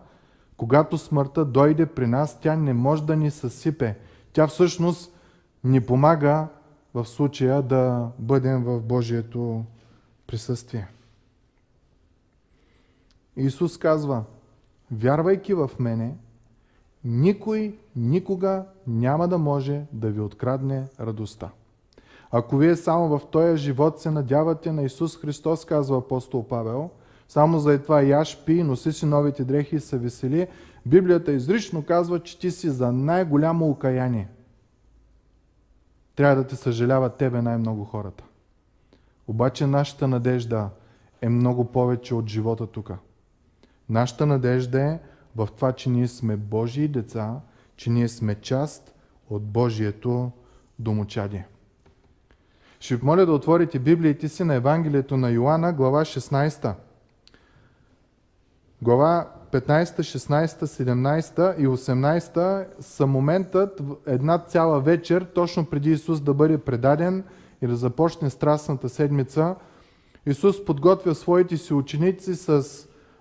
когато 0.58 0.98
смъртта 0.98 1.46
дойде 1.46 1.86
при 1.86 2.08
нас, 2.08 2.40
тя 2.40 2.56
не 2.56 2.74
може 2.74 3.04
да 3.04 3.16
ни 3.16 3.32
съсипе. 3.32 3.98
Тя 4.34 4.48
всъщност 4.48 5.14
ни 5.64 5.82
помага 5.82 6.48
в 6.94 7.06
случая 7.06 7.62
да 7.62 8.10
бъдем 8.20 8.64
в 8.64 8.82
Божието 8.82 9.64
присъствие. 10.28 10.88
Исус 13.38 13.78
казва, 13.78 14.24
вярвайки 14.92 15.54
в 15.54 15.72
мене, 15.80 16.16
никой 17.06 17.78
никога 17.96 18.66
няма 18.88 19.28
да 19.28 19.38
може 19.38 19.82
да 19.94 20.10
ви 20.10 20.20
открадне 20.20 20.84
радостта. 21.00 21.50
Ако 22.32 22.58
вие 22.58 22.76
само 22.76 23.20
в 23.20 23.28
този 23.32 23.58
живот 23.58 24.00
се 24.00 24.12
надявате 24.12 24.72
на 24.72 24.84
Исус 24.84 25.18
Христос, 25.18 25.66
казва 25.66 25.98
апостол 25.98 26.48
Павел, 26.48 26.90
само 27.28 27.60
за 27.60 27.82
това 27.82 28.02
яш, 28.02 28.44
пи, 28.46 28.64
носи 28.64 28.92
си 28.92 29.06
новите 29.06 29.44
дрехи 29.44 29.76
и 29.76 29.80
се 29.80 29.98
весели, 29.98 30.48
Библията 30.86 31.32
изрично 31.32 31.84
казва, 31.86 32.20
че 32.20 32.40
ти 32.40 32.52
си 32.52 32.70
за 32.70 32.92
най-голямо 32.92 33.70
окаяние. 33.70 34.28
Трябва 36.20 36.36
да 36.36 36.48
те 36.48 36.56
съжаляват 36.56 37.16
тебе 37.16 37.42
най-много 37.42 37.86
хората. 37.86 38.24
Обаче 39.28 39.68
нашата 39.68 40.08
надежда 40.08 40.70
е 41.22 41.30
много 41.30 41.72
повече 41.72 42.16
от 42.16 42.28
живота 42.28 42.68
тук. 42.68 42.92
Нашата 43.90 44.26
надежда 44.26 44.82
е 44.82 45.00
в 45.36 45.48
това, 45.56 45.72
че 45.72 45.90
ние 45.90 46.08
сме 46.08 46.36
Божии 46.36 46.88
деца, 46.88 47.40
че 47.76 47.90
ние 47.90 48.08
сме 48.08 48.36
част 48.36 48.94
от 49.30 49.44
Божието 49.44 50.32
домочадие. 50.80 51.48
Ще 52.80 52.96
ви 52.96 53.06
моля 53.06 53.26
да 53.26 53.32
отворите 53.32 53.80
Библиите 53.80 54.30
си 54.30 54.44
на 54.44 54.56
Евангелието 54.56 55.18
на 55.18 55.30
Йоанна, 55.30 55.74
глава 55.74 56.06
16. 56.06 56.74
Глава 58.82 59.32
15, 59.52 59.84
16, 60.00 60.66
17 60.66 61.58
и 61.58 61.68
18 61.68 62.66
са 62.80 63.08
моментът, 63.08 63.82
една 64.06 64.38
цяла 64.38 64.80
вечер, 64.80 65.28
точно 65.36 65.66
преди 65.66 65.92
Исус 65.92 66.22
да 66.22 66.34
бъде 66.34 66.58
предаден 66.58 67.24
и 67.62 67.68
да 67.68 67.76
започне 67.76 68.30
страстната 68.30 68.90
седмица, 68.90 69.56
Исус 70.26 70.66
подготвя 70.66 71.16
своите 71.16 71.58
си 71.58 71.74
ученици 71.74 72.36
с 72.36 72.64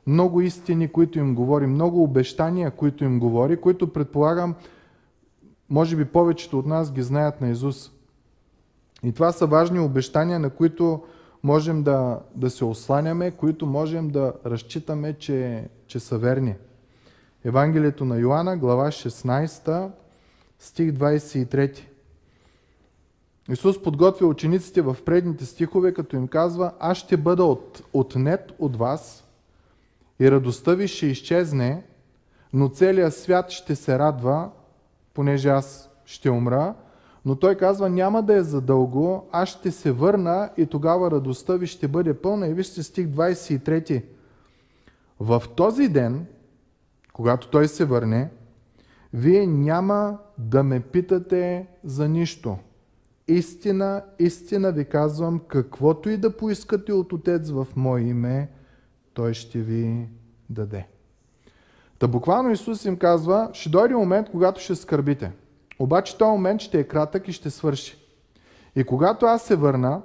много 0.07 0.41
истини, 0.41 0.89
които 0.89 1.19
им 1.19 1.35
говори, 1.35 1.67
много 1.67 2.03
обещания, 2.03 2.71
които 2.71 3.05
им 3.05 3.21
говори, 3.21 3.57
които 3.57 3.93
предполагам, 3.93 4.55
може 5.71 5.97
би 5.97 6.05
повечето 6.05 6.59
от 6.59 6.67
нас 6.67 6.93
ги 6.93 7.03
знаят 7.03 7.41
на 7.41 7.51
Исус. 7.51 7.91
И 9.03 9.13
това 9.13 9.33
са 9.33 9.47
важни 9.47 9.81
обещания, 9.81 10.39
на 10.39 10.51
които 10.51 11.03
можем 11.43 11.83
да, 11.83 12.21
да 12.35 12.51
се 12.51 12.65
осланяме, 12.65 13.31
които 13.31 13.67
можем 13.67 14.09
да 14.09 14.33
разчитаме, 14.47 15.13
че, 15.13 15.69
че 15.89 16.01
са 16.01 16.19
верни. 16.19 16.55
Евангелието 17.45 18.05
на 18.05 18.17
Йоанна, 18.17 18.57
глава 18.57 18.87
16, 18.87 19.91
стих 20.59 20.91
23. 20.91 21.83
Исус 23.51 23.83
подготвя 23.83 24.27
учениците 24.27 24.83
в 24.83 24.97
предните 25.05 25.47
стихове, 25.47 25.95
като 25.95 26.17
им 26.17 26.29
казва, 26.29 26.73
аз 26.81 26.99
ще 26.99 27.17
бъда 27.17 27.45
от, 27.45 27.83
отнет 27.93 28.53
от 28.59 28.77
вас 28.77 29.25
и 30.21 30.31
радостта 30.31 30.75
ви 30.75 30.89
ще 30.89 31.07
изчезне, 31.07 31.83
но 32.53 32.69
целият 32.69 33.15
свят 33.15 33.51
ще 33.51 33.77
се 33.77 33.99
радва, 33.99 34.51
понеже 35.15 35.49
аз 35.49 35.91
ще 36.05 36.31
умра, 36.31 36.75
но 37.25 37.37
той 37.37 37.55
казва, 37.55 37.89
няма 37.89 38.23
да 38.23 38.35
е 38.35 38.43
задълго, 38.43 39.29
аз 39.33 39.49
ще 39.49 39.71
се 39.71 39.93
върна 39.93 40.51
и 40.57 40.67
тогава 40.67 41.11
радостта 41.11 41.57
ви 41.57 41.67
ще 41.67 41.89
бъде 41.89 42.15
пълна. 42.15 42.49
И 42.49 42.55
вижте 42.55 42.83
стих 42.83 43.07
23. 43.07 44.03
В 45.21 45.43
този 45.57 45.89
ден, 45.89 46.27
когато 47.13 47.49
той 47.49 47.69
се 47.69 47.85
върне, 47.85 48.31
вие 49.13 49.47
няма 49.47 50.19
да 50.39 50.63
ме 50.63 50.81
питате 50.81 51.67
за 51.85 52.09
нищо. 52.09 52.57
Истина, 53.29 54.05
истина 54.19 54.73
ви 54.73 54.85
казвам, 54.85 55.41
каквото 55.49 56.11
и 56.11 56.17
да 56.17 56.37
поискате 56.37 56.93
от 56.93 57.13
Отец 57.13 57.51
в 57.51 57.67
Мое 57.77 58.01
име, 58.01 58.51
Той 59.15 59.35
ще 59.35 59.59
ви 59.59 60.09
даде. 60.51 60.87
Та 61.99 62.09
буквално 62.09 62.51
Исус 62.51 62.85
им 62.85 62.97
казва, 62.97 63.51
ще 63.53 63.69
дойде 63.69 63.95
момент, 63.95 64.31
когато 64.31 64.61
ще 64.61 64.75
скърбите. 64.75 65.33
Обаче 65.79 66.19
този 66.19 66.31
момент 66.31 66.61
ще 66.61 66.81
е 66.81 66.85
кратък 66.85 67.29
и 67.29 67.33
ще 67.33 67.51
свърши. 67.51 67.99
И 68.77 68.85
когато 68.85 69.27
аз 69.27 69.43
се 69.43 69.57
върна 69.57 70.03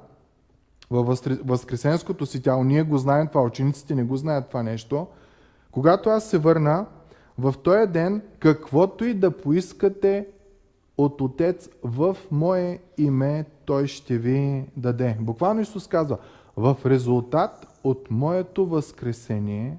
във 0.94 1.20
възкресенското 1.44 2.26
си 2.26 2.42
тяло, 2.42 2.64
ние 2.64 2.84
го 2.84 2.98
знаем 2.98 3.28
това, 3.28 3.42
учениците 3.42 3.96
не 3.96 4.04
го 4.04 4.18
знаят 4.18 4.48
това 4.48 4.64
нещо, 4.64 5.08
когато 5.72 6.10
аз 6.10 6.30
се 6.30 6.38
върна, 6.38 6.86
в 7.38 7.56
този 7.64 7.92
ден, 7.92 8.22
каквото 8.40 9.06
и 9.06 9.14
да 9.14 9.32
поискате 9.32 10.28
от 10.98 11.22
Отец 11.22 11.70
в 11.84 12.18
Мое 12.32 12.80
име, 12.98 13.46
Той 13.66 13.88
ще 13.88 14.18
ви 14.18 14.66
даде. 14.78 15.18
Буквално 15.20 15.62
Исус 15.62 15.88
казва, 15.88 16.18
в 16.58 16.78
резултат 16.86 17.80
от 17.84 18.12
Моето 18.12 18.66
възкресение, 18.66 19.78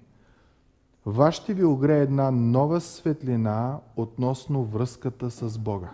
вас 1.07 1.35
ще 1.35 1.55
ви 1.55 1.65
огрее 1.65 2.01
една 2.01 2.31
нова 2.31 2.81
светлина 2.81 3.79
относно 3.97 4.65
връзката 4.65 5.31
с 5.31 5.59
Бога. 5.59 5.91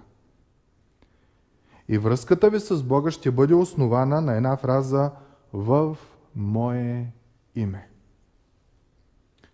И 1.92 1.99
връзката 1.99 2.50
ви 2.50 2.61
с 2.61 2.82
Бога 2.82 3.11
ще 3.11 3.30
бъде 3.30 3.54
основана 3.54 4.20
на 4.20 4.37
една 4.37 4.56
фраза 4.56 5.11
в 5.52 5.97
Мое 6.37 7.06
име. 7.54 7.88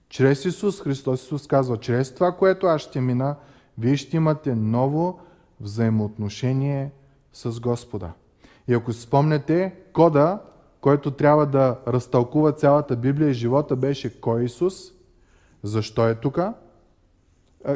Чрез 0.09 0.45
Исус 0.45 0.83
Христос 0.83 1.23
Исус 1.23 1.47
казва, 1.47 1.81
чрез 1.81 2.15
това, 2.15 2.33
което 2.33 2.67
аз 2.67 2.81
ще 2.81 3.01
мина, 3.01 3.37
вие 3.79 3.97
ще 3.97 4.17
имате 4.17 4.55
ново 4.55 5.21
взаимоотношение 5.61 6.93
с 7.33 7.61
Господа. 7.61 8.13
И 8.69 8.75
ако 8.75 8.93
си 8.93 9.01
спомнете, 9.01 9.75
кода, 9.93 10.43
който 10.81 11.11
трябва 11.11 11.47
да 11.47 11.79
разтълкува 11.89 12.53
цялата 12.53 12.97
Библия 12.97 13.31
и 13.31 13.35
живота 13.35 13.77
беше 13.77 14.21
кой 14.21 14.45
Исус– 14.45 14.75
защо 15.63 16.09
е 16.09 16.15
тук? 16.15 16.39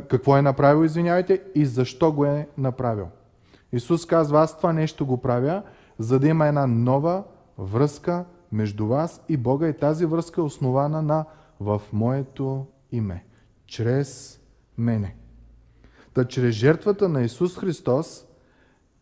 какво 0.09 0.37
е 0.37 0.43
направил, 0.43 0.85
извинявайте, 0.85 1.43
и 1.55 1.67
защо 1.67 2.13
го 2.13 2.25
е 2.25 2.49
направил. 2.59 3.09
Исус 3.73 4.07
казва, 4.07 4.41
аз 4.41 4.57
това 4.57 4.73
нещо 4.73 5.07
го 5.07 5.17
правя, 5.17 5.63
за 5.99 6.19
да 6.19 6.29
има 6.29 6.47
една 6.47 6.67
нова 6.67 7.25
връзка 7.59 8.25
между 8.53 8.87
вас 8.87 9.23
и 9.29 9.37
Бога 9.37 9.69
и 9.69 9.79
тази 9.79 10.07
връзка 10.07 10.41
е 10.41 10.45
основана 10.45 11.03
на 11.03 11.25
в 11.61 11.83
моето 11.93 12.67
име, 12.93 13.25
чрез 13.67 14.41
мене. 14.79 15.17
Та 16.15 16.25
чрез 16.25 16.55
жертвата 16.55 17.09
на 17.09 17.23
Исус 17.23 17.59
Христос 17.59 18.27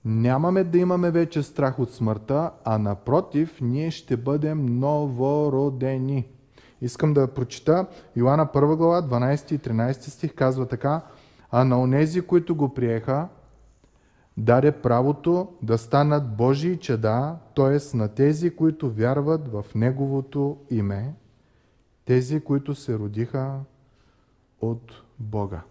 нямаме 0.05 0.65
да 0.65 0.79
имаме 0.79 1.11
вече 1.11 1.43
страх 1.43 1.79
от 1.79 1.93
смъртта, 1.93 2.51
а 2.65 2.79
напротив, 2.79 3.59
ние 3.61 3.91
ще 3.91 4.17
бъдем 4.17 4.67
новородени. 4.67 6.27
Искам 6.81 7.15
да 7.15 7.35
прочита 7.35 7.87
Йоанна 8.17 8.47
1 8.47 8.77
глава, 8.77 9.03
12 9.03 9.53
и 9.53 9.59
13 9.59 9.93
стих, 9.93 10.35
казва 10.35 10.67
така, 10.67 11.01
а 11.51 11.65
на 11.65 11.81
онези, 11.81 12.21
които 12.21 12.55
го 12.55 12.75
приеха, 12.75 13.29
даде 14.39 14.73
правото 14.73 15.49
да 15.63 15.79
станат 15.79 16.37
Божии 16.37 16.77
чеда, 16.79 17.37
т.е. 17.57 17.97
на 17.97 18.09
тези, 18.09 18.57
които 18.57 18.91
вярват 18.91 19.49
в 19.49 19.65
Неговото 19.75 20.57
име, 20.71 21.15
тези, 22.05 22.41
които 22.41 22.75
се 22.75 22.99
родиха 22.99 23.59
от 24.61 24.93
Бога. 25.19 25.63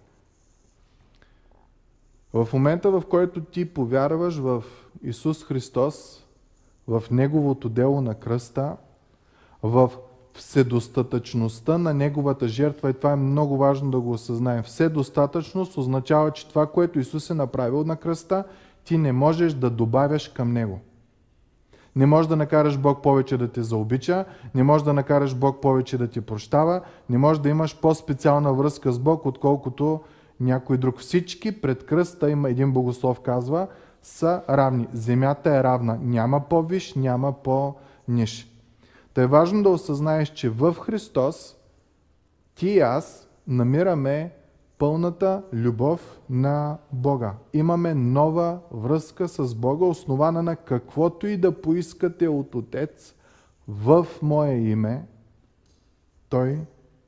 В 2.33 2.47
момента, 2.53 2.91
в 2.91 3.03
който 3.09 3.41
ти 3.41 3.73
повярваш 3.73 4.37
в 4.37 4.63
Исус 5.03 5.43
Христос, 5.43 6.25
в 6.87 7.03
Неговото 7.11 7.69
дело 7.69 8.01
на 8.01 8.15
кръста, 8.15 8.77
в 9.63 9.91
вседостатъчността 10.37 11.77
на 11.77 11.93
Неговата 11.93 12.47
жертва, 12.47 12.89
и 12.89 12.93
това 12.93 13.11
е 13.11 13.15
много 13.15 13.57
важно 13.57 13.91
да 13.91 13.99
го 13.99 14.11
осъзнаем. 14.11 14.63
Вседостатъчност 14.63 15.77
означава, 15.77 16.31
че 16.31 16.47
това, 16.47 16.65
което 16.67 16.99
Исус 16.99 17.29
е 17.29 17.33
направил 17.33 17.83
на 17.83 17.95
кръста, 17.95 18.43
ти 18.85 18.97
не 18.97 19.11
можеш 19.11 19.53
да 19.53 19.69
добавяш 19.69 20.27
към 20.27 20.53
Него. 20.53 20.79
Не 21.95 22.05
можеш 22.05 22.27
да 22.27 22.35
накараш 22.35 22.77
Бог 22.77 23.03
повече 23.03 23.37
да 23.37 23.47
те 23.47 23.63
заобича, 23.63 24.25
не 24.55 24.63
можеш 24.63 24.85
да 24.85 24.93
накараш 24.93 25.35
Бог 25.35 25.61
повече 25.61 25.97
да 25.97 26.07
ти 26.07 26.21
прощава, 26.21 26.81
не 27.09 27.17
можеш 27.17 27.41
да 27.41 27.49
имаш 27.49 27.79
по-специална 27.79 28.53
връзка 28.53 28.91
с 28.91 28.99
Бог, 28.99 29.25
отколкото 29.25 30.01
някой 30.39 30.77
друг. 30.77 30.99
Всички 30.99 31.61
пред 31.61 31.85
кръста, 31.85 32.29
има 32.29 32.49
един 32.49 32.71
богослов 32.71 33.19
казва, 33.19 33.67
са 34.01 34.41
равни. 34.49 34.87
Земята 34.93 35.49
е 35.49 35.63
равна. 35.63 35.99
Няма 36.01 36.39
по-виш, 36.39 36.93
няма 36.93 37.33
по-ниш. 37.33 38.56
Та 39.17 39.23
е 39.23 39.27
важно 39.27 39.63
да 39.63 39.69
осъзнаеш, 39.69 40.29
че 40.29 40.49
в 40.49 40.73
Христос 40.73 41.55
ти 42.55 42.67
и 42.67 42.79
аз 42.79 43.29
намираме 43.47 44.33
пълната 44.77 45.43
любов 45.53 46.19
на 46.29 46.77
Бога. 46.91 47.33
Имаме 47.53 47.93
нова 47.93 48.59
връзка 48.71 49.27
с 49.27 49.55
Бога, 49.55 49.85
основана 49.85 50.43
на 50.43 50.55
каквото 50.55 51.27
и 51.27 51.37
да 51.37 51.61
поискате 51.61 52.27
от 52.27 52.55
Отец 52.55 53.15
в 53.67 54.07
Мое 54.21 54.53
име, 54.53 55.07
Той 56.29 56.59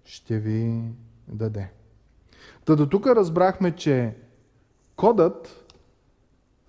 ще 0.03 0.39
ви 0.39 0.81
даде. 1.27 1.71
Та 2.65 2.75
до 2.75 2.89
тук 2.89 3.07
разбрахме, 3.07 3.75
че 3.75 4.15
кодът 4.95 5.58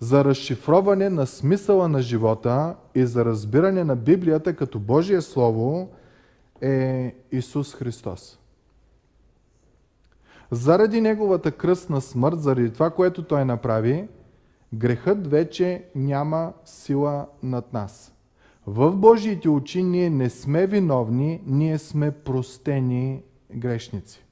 за 0.01 0.25
разшифроване 0.25 1.09
на 1.09 1.27
смисъла 1.27 1.87
на 1.87 2.01
живота 2.01 2.75
и 2.95 3.05
за 3.05 3.25
разбиране 3.25 3.83
на 3.83 3.95
Библията 3.95 4.55
като 4.55 4.79
Божие 4.79 5.21
Слово 5.21 5.89
е 6.61 7.15
Исус 7.31 7.75
Христос. 7.75 8.39
Заради 10.51 11.01
Неговата 11.01 11.51
кръстна 11.51 12.01
смърт, 12.01 12.41
заради 12.41 12.73
това, 12.73 12.89
което 12.89 13.23
Той 13.23 13.45
направи, 13.45 14.07
грехът 14.73 15.27
вече 15.27 15.83
няма 15.95 16.53
сила 16.65 17.25
над 17.43 17.73
нас. 17.73 18.13
В 18.67 18.95
Божиите 18.95 19.49
очи 19.49 19.83
ние 19.83 20.09
не 20.09 20.29
сме 20.29 20.67
виновни, 20.67 21.41
ние 21.45 21.77
сме 21.77 22.11
простени 22.11 23.21
грешници. 23.55 24.23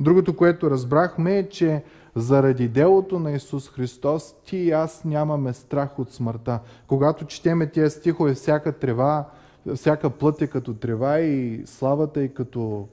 Другото, 0.00 0.36
което 0.36 0.70
разбрахме 0.70 1.38
е, 1.38 1.48
че 1.48 1.82
заради 2.20 2.68
делото 2.68 3.18
на 3.18 3.32
Исус 3.32 3.70
Христос, 3.70 4.34
ти 4.44 4.56
и 4.56 4.70
аз 4.70 5.04
нямаме 5.04 5.52
страх 5.52 5.98
от 5.98 6.12
смъртта. 6.12 6.60
Когато 6.86 7.26
четеме 7.26 7.70
тия 7.70 7.90
стихове, 7.90 8.34
всяка 8.34 8.78
трева, 8.78 9.28
всяка 9.74 10.10
плът 10.10 10.42
е 10.42 10.46
като 10.46 10.74
трева 10.74 11.20
и 11.20 11.62
славата 11.66 12.20
е 12.20 12.28
като 12.28 12.88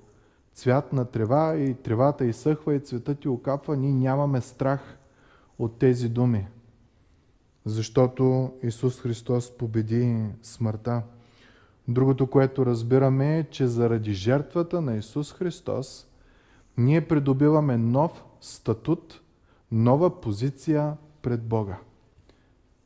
цвят 0.54 0.94
на 0.94 1.06
трева 1.06 1.56
и 1.56 1.74
тревата 1.74 2.26
изсъхва 2.26 2.76
и 2.76 2.80
цветът 2.80 3.20
ти 3.20 3.28
окапва, 3.28 3.78
ние 3.78 3.94
нямаме 3.94 4.42
страх 4.42 4.98
от 5.60 5.78
тези 5.80 6.10
думи. 6.10 6.48
Защото 7.66 8.54
Исус 8.64 9.02
Христос 9.02 9.58
победи 9.58 10.24
смъртта. 10.42 11.02
Другото, 11.88 12.28
което 12.28 12.66
разбираме 12.66 13.40
е, 13.40 13.44
че 13.44 13.68
заради 13.68 14.14
жертвата 14.14 14.82
на 14.82 14.96
Исус 14.96 15.34
Христос, 15.34 16.08
ние 16.78 17.08
придобиваме 17.08 17.78
нов 17.78 18.24
статут, 18.46 19.22
нова 19.72 20.22
позиция 20.22 20.98
пред 21.22 21.44
Бога. 21.44 21.78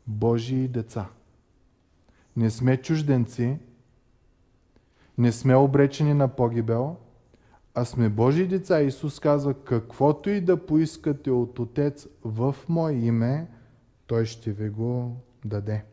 Божии 0.07 0.67
деца. 0.67 1.09
Не 2.37 2.49
сме 2.49 2.77
чужденци, 2.77 3.59
не 5.17 5.31
сме 5.31 5.55
обречени 5.55 6.13
на 6.13 6.27
погибел, 6.27 6.95
а 7.73 7.85
сме 7.85 8.09
Божии 8.09 8.47
деца. 8.47 8.81
Исус 8.81 9.19
казва, 9.19 9.53
каквото 9.53 10.29
и 10.29 10.41
да 10.41 10.65
поискате 10.65 11.31
от 11.31 11.59
Отец 11.59 12.07
в 12.23 12.55
Мое 12.69 12.93
име, 12.93 13.47
Той 14.07 14.25
ще 14.25 14.51
ви 14.51 14.69
го 14.69 15.15
даде. 15.45 15.83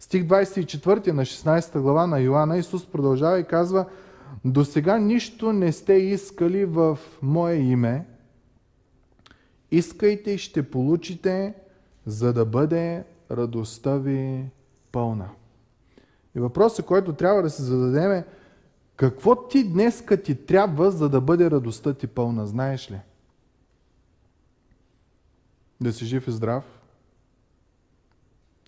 Стих 0.00 0.24
24 0.24 1.10
на 1.10 1.22
16 1.22 1.80
глава 1.80 2.06
на 2.06 2.18
Йоанна 2.18 2.58
Исус 2.58 2.86
продължава 2.86 3.40
и 3.40 3.44
казва, 3.44 3.86
до 4.44 4.64
сега 4.64 4.98
нищо 4.98 5.52
не 5.52 5.72
сте 5.72 5.92
искали 5.92 6.64
в 6.64 6.98
Мое 7.22 7.54
име, 7.54 8.06
искайте 9.70 10.30
и 10.30 10.38
ще 10.38 10.70
получите, 10.70 11.54
за 12.06 12.32
да 12.32 12.44
бъде 12.44 13.04
радостта 13.30 13.98
ви 13.98 14.50
пълна. 14.92 15.28
И 16.36 16.40
въпросът, 16.40 16.86
който 16.86 17.12
трябва 17.12 17.42
да 17.42 17.50
се 17.50 17.62
зададем 17.62 18.12
е, 18.12 18.24
какво 18.96 19.48
ти 19.48 19.64
днеска 19.64 20.22
ти 20.22 20.46
трябва, 20.46 20.90
за 20.90 21.08
да 21.08 21.20
бъде 21.20 21.50
радостта 21.50 21.94
ти 21.94 22.06
пълна, 22.06 22.46
знаеш 22.46 22.90
ли? 22.90 23.00
Да 25.80 25.92
си 25.92 26.04
жив 26.04 26.28
и 26.28 26.30
здрав. 26.30 26.64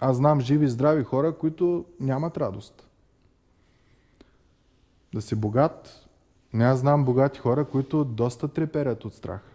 Аз 0.01 0.17
знам 0.17 0.41
живи 0.41 0.65
и 0.65 0.69
здрави 0.69 1.05
хора, 1.05 1.39
които 1.39 1.85
нямат 2.01 2.37
радост 2.37 2.89
да 5.15 5.23
си 5.23 5.35
богат. 5.35 6.09
Не 6.53 6.65
аз 6.65 6.79
знам 6.79 7.05
богати 7.05 7.39
хора, 7.39 7.65
които 7.65 8.05
доста 8.05 8.49
треперят 8.49 9.05
от 9.05 9.15
страх. 9.15 9.52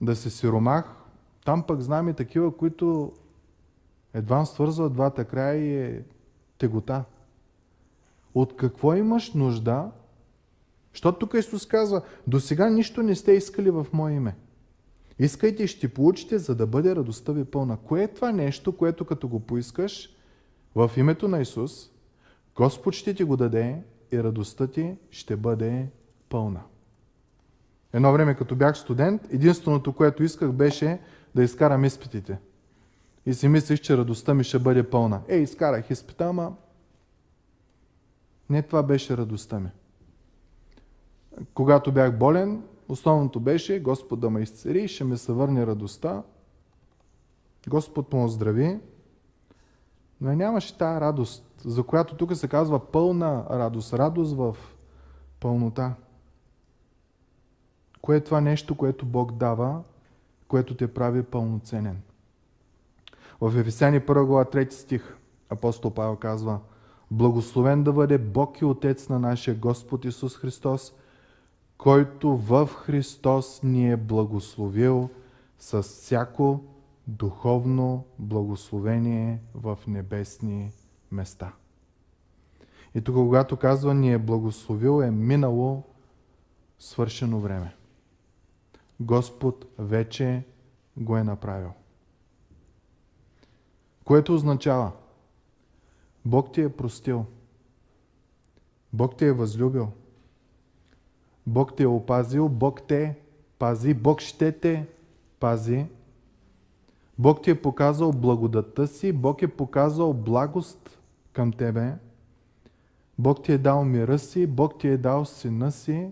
Да 0.00 0.16
си 0.16 0.30
сиромах, 0.30 0.96
там 1.44 1.62
пък 1.62 1.80
знам 1.80 2.08
и 2.08 2.14
такива, 2.14 2.56
които 2.56 3.12
едва 4.14 4.44
свързват 4.44 4.92
двата 4.92 5.24
края 5.24 5.56
и 5.56 5.96
е 5.96 6.02
тегота. 6.58 7.04
От 8.34 8.56
какво 8.56 8.94
имаш 8.94 9.34
нужда? 9.34 9.90
Защото 10.92 11.18
тук 11.18 11.34
Исус 11.34 11.66
казва, 11.66 12.02
до 12.26 12.40
сега 12.40 12.70
нищо 12.70 13.02
не 13.02 13.14
сте 13.14 13.32
искали 13.32 13.70
в 13.70 13.86
Мое 13.92 14.12
име. 14.12 14.36
Искайте 15.18 15.62
и 15.62 15.66
ще 15.66 15.94
получите, 15.94 16.38
за 16.38 16.54
да 16.54 16.66
бъде 16.66 16.96
радостта 16.96 17.32
ви 17.32 17.44
пълна. 17.44 17.76
Кое 17.76 18.02
е 18.02 18.08
това 18.08 18.32
нещо, 18.32 18.76
което 18.76 19.04
като 19.04 19.28
го 19.28 19.40
поискаш 19.40 20.16
в 20.74 20.90
името 20.96 21.28
на 21.28 21.40
Исус, 21.40 21.90
Господ 22.56 22.94
ще 22.94 23.14
ти 23.14 23.24
го 23.24 23.36
даде 23.36 23.82
и 24.12 24.22
радостта 24.22 24.66
ти 24.66 24.96
ще 25.10 25.36
бъде 25.36 25.88
пълна. 26.28 26.62
Едно 27.96 28.12
време, 28.12 28.34
като 28.34 28.56
бях 28.56 28.78
студент, 28.78 29.22
единственото, 29.32 29.92
което 29.92 30.22
исках, 30.22 30.52
беше 30.52 31.00
да 31.34 31.42
изкарам 31.42 31.84
изпитите. 31.84 32.38
И 33.26 33.34
си 33.34 33.48
мислех, 33.48 33.80
че 33.80 33.96
радостта 33.96 34.34
ми 34.34 34.44
ще 34.44 34.58
бъде 34.58 34.90
пълна. 34.90 35.20
Ей, 35.28 35.40
изкарах 35.40 35.90
изпита, 35.90 36.24
ама 36.24 36.54
не 38.50 38.62
това 38.62 38.82
беше 38.82 39.16
радостта 39.16 39.60
ми. 39.60 39.68
Когато 41.54 41.92
бях 41.92 42.18
болен, 42.18 42.62
основното 42.88 43.40
беше 43.40 43.80
Господ 43.80 44.20
да 44.20 44.30
ме 44.30 44.40
изцери 44.40 44.82
и 44.82 44.88
ще 44.88 45.04
ме 45.04 45.16
съвърне 45.16 45.66
радостта. 45.66 46.22
Господ 47.68 48.12
ме 48.12 48.24
оздрави, 48.24 48.78
но 50.20 50.32
нямаше 50.32 50.78
тази 50.78 51.00
радост, 51.00 51.44
за 51.64 51.82
която 51.82 52.16
тук 52.16 52.36
се 52.36 52.48
казва 52.48 52.92
пълна 52.92 53.44
радост, 53.50 53.92
радост 53.92 54.36
в 54.36 54.56
пълнота. 55.40 55.94
Кое 58.02 58.16
е 58.16 58.20
това 58.20 58.40
нещо, 58.40 58.74
което 58.74 59.06
Бог 59.06 59.32
дава, 59.32 59.82
което 60.48 60.76
те 60.76 60.94
прави 60.94 61.22
пълноценен? 61.22 62.02
В 63.40 63.60
Ефесяни 63.60 64.00
1 64.00 64.24
глава 64.24 64.44
3 64.44 64.70
стих 64.70 65.16
апостол 65.50 65.90
Павел 65.90 66.16
казва 66.16 66.60
Благословен 67.10 67.84
да 67.84 67.92
бъде 67.92 68.18
Бог 68.18 68.60
и 68.60 68.64
Отец 68.64 69.08
на 69.08 69.18
нашия 69.18 69.54
Господ 69.54 70.04
Исус 70.04 70.36
Христос, 70.36 70.92
който 71.78 72.36
в 72.36 72.66
Христос 72.66 73.60
ни 73.62 73.92
е 73.92 73.96
благословил 73.96 75.08
с 75.58 75.82
всяко 75.82 76.64
духовно 77.06 78.04
благословение 78.18 79.40
в 79.54 79.78
небесни 79.86 80.72
места. 81.10 81.52
И 82.94 83.00
тук, 83.00 83.14
когато 83.14 83.56
казва 83.56 83.94
ни 83.94 84.12
е 84.12 84.18
благословил, 84.18 85.02
е 85.02 85.10
минало 85.10 85.82
свършено 86.78 87.40
време. 87.40 87.74
Господ 89.00 89.66
вече 89.78 90.44
го 90.96 91.16
е 91.16 91.24
направил. 91.24 91.70
Което 94.04 94.34
означава, 94.34 94.92
Бог 96.24 96.52
ти 96.52 96.60
е 96.60 96.68
простил. 96.68 97.24
Бог 98.92 99.16
те 99.16 99.26
е 99.26 99.32
възлюбил. 99.32 99.88
Бог 101.46 101.76
те 101.76 101.82
е 101.82 101.86
опазил, 101.86 102.48
Бог 102.48 102.82
те 102.82 103.18
пази, 103.58 103.94
Бог 103.94 104.20
ще 104.20 104.52
те 104.52 104.86
пази. 105.40 105.86
Бог 107.18 107.42
ти 107.42 107.50
е 107.50 107.62
показал 107.62 108.12
благодата 108.12 108.86
си, 108.86 109.12
Бог 109.12 109.42
е 109.42 109.48
показал 109.48 110.12
благост 110.12 110.98
към 111.32 111.52
тебе. 111.52 111.94
Бог 113.18 113.42
ти 113.42 113.52
е 113.52 113.58
дал 113.58 113.84
мира 113.84 114.18
си, 114.18 114.46
Бог 114.46 114.78
ти 114.78 114.88
е 114.88 114.96
дал 114.96 115.24
сина 115.24 115.72
си, 115.72 116.10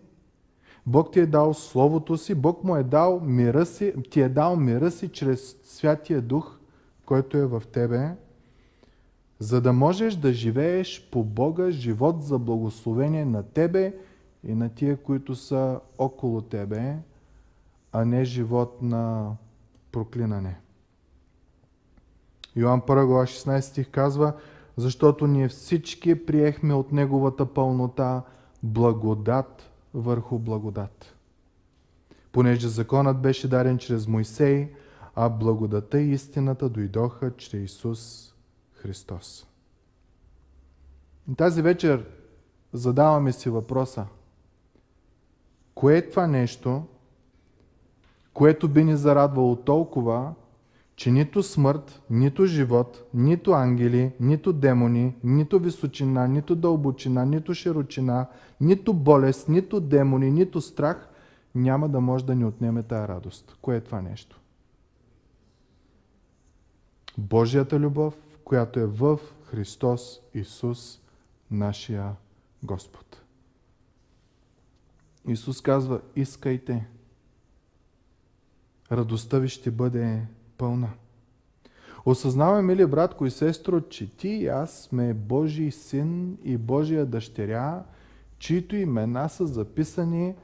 Бог 0.87 1.13
ти 1.13 1.21
е 1.21 1.27
дал 1.27 1.55
Словото 1.55 2.17
си, 2.17 2.35
Бог 2.35 2.65
му 2.65 2.77
е 2.77 2.83
дал 2.83 3.21
мира 3.21 3.67
си, 3.67 3.95
ти 4.11 4.21
е 4.21 4.29
дал 4.29 4.57
мира 4.57 4.91
си 4.91 5.09
чрез 5.09 5.57
Святия 5.63 6.23
Дух, 6.23 6.59
който 7.07 7.37
е 7.37 7.47
в 7.47 7.63
тебе, 7.73 8.11
за 9.39 9.61
да 9.61 9.73
можеш 9.73 10.17
да 10.17 10.33
живееш 10.33 11.09
по 11.11 11.25
Бога 11.25 11.71
живот 11.71 12.23
за 12.23 12.39
благословение 12.39 13.25
на 13.25 13.43
тебе 13.43 13.95
и 14.45 14.55
на 14.55 14.69
тия, 14.69 14.97
които 14.97 15.35
са 15.35 15.81
около 15.99 16.41
тебе, 16.41 16.97
а 17.93 18.05
не 18.05 18.25
живот 18.25 18.83
на 18.83 19.33
проклинане. 19.93 20.57
Йоан 22.57 22.81
1 22.81 23.07
глава 23.07 23.27
16 23.27 23.61
стих 23.61 23.91
казва, 23.91 24.33
защото 24.77 25.27
ние 25.27 25.49
всички 25.49 26.27
приехме 26.27 26.75
от 26.75 26.93
Неговата 26.93 27.47
пълнота 27.47 28.23
благодат 28.63 29.71
върху 29.95 30.39
благодат. 30.39 31.17
Понеже 32.33 32.69
законът 32.69 33.21
беше 33.21 33.49
даден 33.49 33.79
чрез 33.79 34.07
Мойсей, 34.07 34.73
а 35.15 35.29
благодата 35.29 36.01
и 36.01 36.11
истината 36.11 36.69
дойдоха 36.69 37.37
чрез 37.37 37.57
Исус 37.57 38.35
Христос. 38.73 39.47
Тази 41.37 41.63
вечер 41.63 42.07
задаваме 42.73 43.33
си 43.33 43.51
въпроса. 43.51 44.07
Кое 45.75 45.97
е 45.97 46.11
това 46.11 46.27
нещо, 46.27 46.83
което 48.33 48.69
би 48.69 48.85
ни 48.85 48.97
зарадвало 48.97 49.57
толкова, 49.57 50.35
че 50.97 51.11
нито 51.11 51.43
смърт, 51.43 52.03
нито 52.11 52.47
живот, 52.47 53.05
нито 53.15 53.53
ангели, 53.53 54.13
нито 54.21 54.53
демони, 54.53 55.15
нито 55.25 55.59
височина, 55.59 56.27
нито 56.29 56.57
дълбочина, 56.57 57.25
нито 57.25 57.55
широчина, 57.55 58.27
нито 58.61 58.95
болест, 58.95 59.49
нито 59.49 59.81
демони, 59.81 60.31
нито 60.31 60.61
страх 60.61 61.09
няма 61.55 61.89
да 61.89 62.01
може 62.01 62.25
да 62.25 62.35
ни 62.35 62.45
отнеме 62.45 62.83
тая 62.83 63.09
радост. 63.09 63.57
Кое 63.63 63.77
е 63.77 63.81
това 63.81 64.03
нещо? 64.03 64.41
Божията 67.19 67.79
любов, 67.79 68.15
която 68.45 68.81
е 68.81 68.87
в 68.87 69.21
Христос 69.45 70.21
Исус, 70.35 71.01
нашия 71.51 72.13
Господ. 72.63 73.23
Исус 75.29 75.61
казва, 75.61 76.01
искайте. 76.17 76.87
Радостта 78.93 79.39
ви 79.39 79.49
ще 79.49 79.71
бъде 79.71 80.27
пълна. 80.59 80.89
Осъзнаваме 82.07 82.77
ли, 82.77 82.87
братко 82.87 83.27
и 83.27 83.31
сестро, 83.31 83.81
че 83.81 84.17
ти 84.17 84.29
и 84.29 84.49
аз 84.49 84.73
сме 84.73 85.15
Божий 85.15 85.71
син 85.71 86.39
и 86.45 86.57
Божия 86.57 87.07
дъщеря, 87.07 87.83
чието 88.39 88.77
имена 88.77 89.29
са 89.29 89.47
записани 89.47 90.35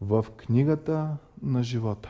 в 0.00 0.26
книгата 0.36 1.16
на 1.42 1.62
живота. 1.62 2.08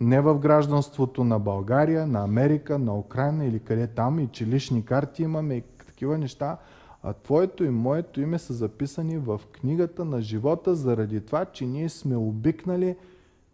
Не 0.00 0.20
в 0.20 0.38
гражданството 0.38 1.24
на 1.24 1.38
България, 1.38 2.06
на 2.06 2.24
Америка, 2.24 2.78
на 2.78 2.98
Украина 2.98 3.44
или 3.44 3.60
къде 3.60 3.86
там 3.86 4.18
и 4.18 4.28
че 4.32 4.46
лични 4.46 4.84
карти 4.84 5.22
имаме 5.22 5.54
и 5.54 5.62
такива 5.86 6.18
неща, 6.18 6.58
а 7.02 7.12
Твоето 7.12 7.64
и 7.64 7.70
моето 7.70 8.20
име 8.20 8.38
са 8.38 8.52
записани 8.52 9.18
в 9.18 9.40
книгата 9.52 10.04
на 10.04 10.20
живота 10.20 10.74
заради 10.74 11.20
това, 11.20 11.44
че 11.44 11.66
ние 11.66 11.88
сме 11.88 12.16
обикнали 12.16 12.96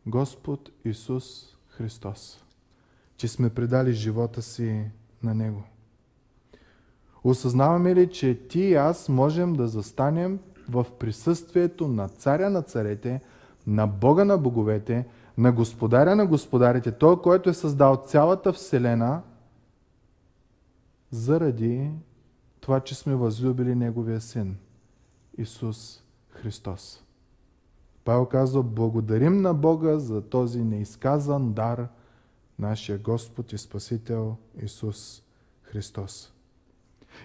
Господ 0.09 0.71
Исус 0.85 1.57
Христос. 1.69 2.45
Че 3.17 3.29
сме 3.29 3.51
предали 3.51 3.93
живота 3.93 4.43
си 4.43 4.91
на 5.23 5.35
Него. 5.35 5.63
Осъзнаваме 7.25 7.95
ли, 7.95 8.11
че 8.11 8.49
ти 8.49 8.61
и 8.61 8.75
аз 8.75 9.09
можем 9.09 9.53
да 9.53 9.69
застанем 9.69 10.39
в 10.69 10.87
присъствието 10.99 11.89
на 11.89 12.09
царя 12.09 12.51
на 12.51 12.63
царете, 12.63 13.21
на 13.67 13.87
Бога 13.87 14.25
на 14.25 14.39
боговете, 14.39 15.07
на 15.39 15.53
Господаря 15.53 16.17
на 16.17 16.27
господарите, 16.27 16.93
Той, 16.93 17.23
който 17.23 17.51
е 17.51 17.55
създал 17.55 17.97
цялата 18.07 18.53
Вселена, 18.53 19.23
заради 21.11 21.91
това, 22.61 22.81
че 22.81 22.95
сме 22.95 23.15
възлюбили 23.15 23.75
Неговия 23.75 24.21
Син, 24.21 24.57
Исус 25.39 26.03
Христос. 26.31 27.08
Павел 28.09 28.27
казва, 28.27 28.63
благодарим 28.63 29.43
на 29.43 29.55
Бога 29.55 29.99
за 29.99 30.23
този 30.23 30.65
неизказан 30.65 31.53
дар, 31.53 31.89
нашия 32.59 32.99
Господ 32.99 33.53
и 33.53 33.59
Спасител 33.59 34.37
Исус 34.63 35.23
Христос. 35.63 36.33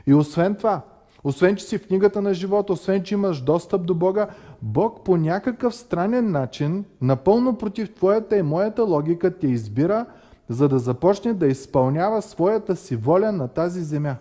И 0.08 0.14
освен 0.14 0.56
това, 0.56 0.82
освен, 1.24 1.56
че 1.56 1.66
си 1.66 1.78
в 1.78 1.88
книгата 1.88 2.22
на 2.22 2.34
живота, 2.34 2.74
освен, 2.74 3.04
че 3.04 3.14
имаш 3.14 3.42
достъп 3.42 3.86
до 3.86 3.96
Бога, 3.96 4.28
Бог 4.62 5.04
по 5.04 5.18
някакъв 5.18 5.76
странен 5.76 6.32
начин, 6.32 6.86
напълно 7.02 7.58
против 7.58 7.94
твоята 7.94 8.38
и 8.38 8.44
моята 8.44 8.84
логика, 8.84 9.38
те 9.38 9.48
избира, 9.48 10.06
за 10.50 10.70
да 10.70 10.80
започне 10.80 11.34
да 11.34 11.48
изпълнява 11.48 12.22
своята 12.22 12.76
си 12.76 12.96
воля 12.96 13.32
на 13.32 13.48
тази 13.48 13.84
земя. 13.84 14.16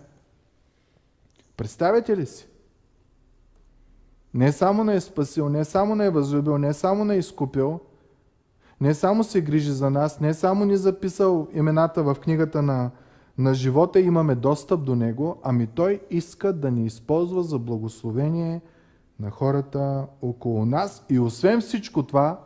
Представете 1.56 2.16
ли 2.16 2.26
си? 2.26 2.48
Не 4.34 4.52
само 4.52 4.84
не 4.84 4.94
е 4.94 5.00
спасил, 5.00 5.48
не 5.48 5.64
само 5.64 5.94
не 5.94 6.06
е 6.06 6.10
възлюбил, 6.10 6.58
не 6.58 6.72
само 6.72 7.04
не 7.04 7.14
е 7.14 7.18
изкупил, 7.18 7.80
не 8.80 8.94
само 8.94 9.24
се 9.24 9.40
грижи 9.40 9.70
за 9.70 9.90
нас, 9.90 10.20
не 10.20 10.34
само 10.34 10.64
ни 10.64 10.76
записал 10.76 11.48
имената 11.52 12.02
в 12.02 12.16
книгата 12.22 12.62
на, 12.62 12.90
на 13.38 13.54
живота 13.54 14.00
имаме 14.00 14.34
достъп 14.34 14.84
до 14.84 14.94
него, 14.94 15.38
ами 15.42 15.66
той 15.66 16.00
иска 16.10 16.52
да 16.52 16.70
ни 16.70 16.86
използва 16.86 17.42
за 17.42 17.58
благословение 17.58 18.60
на 19.20 19.30
хората 19.30 20.06
около 20.22 20.66
нас. 20.66 21.04
И 21.10 21.18
освен 21.18 21.60
всичко 21.60 22.02
това, 22.02 22.40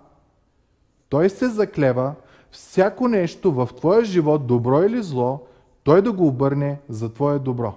той 1.09 1.31
се 1.31 1.49
заклева 1.49 2.15
всяко 2.51 3.09
нещо 3.09 3.53
в 3.53 3.69
твоя 3.77 4.05
живот, 4.05 4.47
добро 4.47 4.83
или 4.83 5.03
зло, 5.03 5.47
той 5.83 6.03
да 6.03 6.13
го 6.13 6.27
обърне 6.27 6.81
за 6.89 7.13
твое 7.13 7.39
добро, 7.39 7.75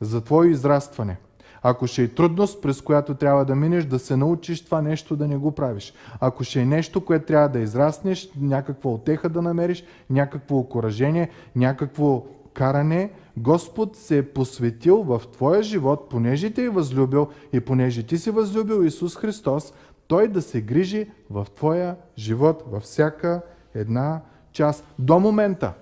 за 0.00 0.20
твое 0.20 0.48
израстване. 0.48 1.16
Ако 1.66 1.86
ще 1.86 2.02
е 2.02 2.08
трудност, 2.08 2.62
през 2.62 2.80
която 2.80 3.14
трябва 3.14 3.44
да 3.44 3.54
минеш, 3.54 3.84
да 3.84 3.98
се 3.98 4.16
научиш 4.16 4.64
това 4.64 4.82
нещо 4.82 5.16
да 5.16 5.28
не 5.28 5.36
го 5.36 5.52
правиш. 5.52 5.94
Ако 6.20 6.44
ще 6.44 6.60
е 6.60 6.64
нещо, 6.64 7.04
което 7.04 7.26
трябва 7.26 7.48
да 7.48 7.58
израснеш, 7.58 8.30
някаква 8.40 8.90
отеха 8.90 9.28
да 9.28 9.42
намериш, 9.42 9.84
някакво 10.10 10.56
окоръжение, 10.56 11.30
някакво 11.56 12.24
каране, 12.54 13.10
Господ 13.36 13.96
се 13.96 14.18
е 14.18 14.22
посветил 14.22 15.02
в 15.02 15.22
твоя 15.32 15.62
живот, 15.62 16.08
понеже 16.08 16.50
те 16.50 16.64
е 16.64 16.70
възлюбил 16.70 17.28
и 17.52 17.60
понеже 17.60 18.02
ти 18.02 18.18
си 18.18 18.30
възлюбил 18.30 18.84
Исус 18.84 19.16
Христос, 19.16 19.72
Той 20.06 20.28
да 20.28 20.42
се 20.42 20.60
грижи 20.60 21.10
в 21.30 21.46
твоя 21.56 21.96
живот, 22.18 22.62
във 22.70 22.82
всяка 22.82 23.42
една 23.74 24.20
част. 24.52 24.86
До 24.98 25.20
момента. 25.20 25.72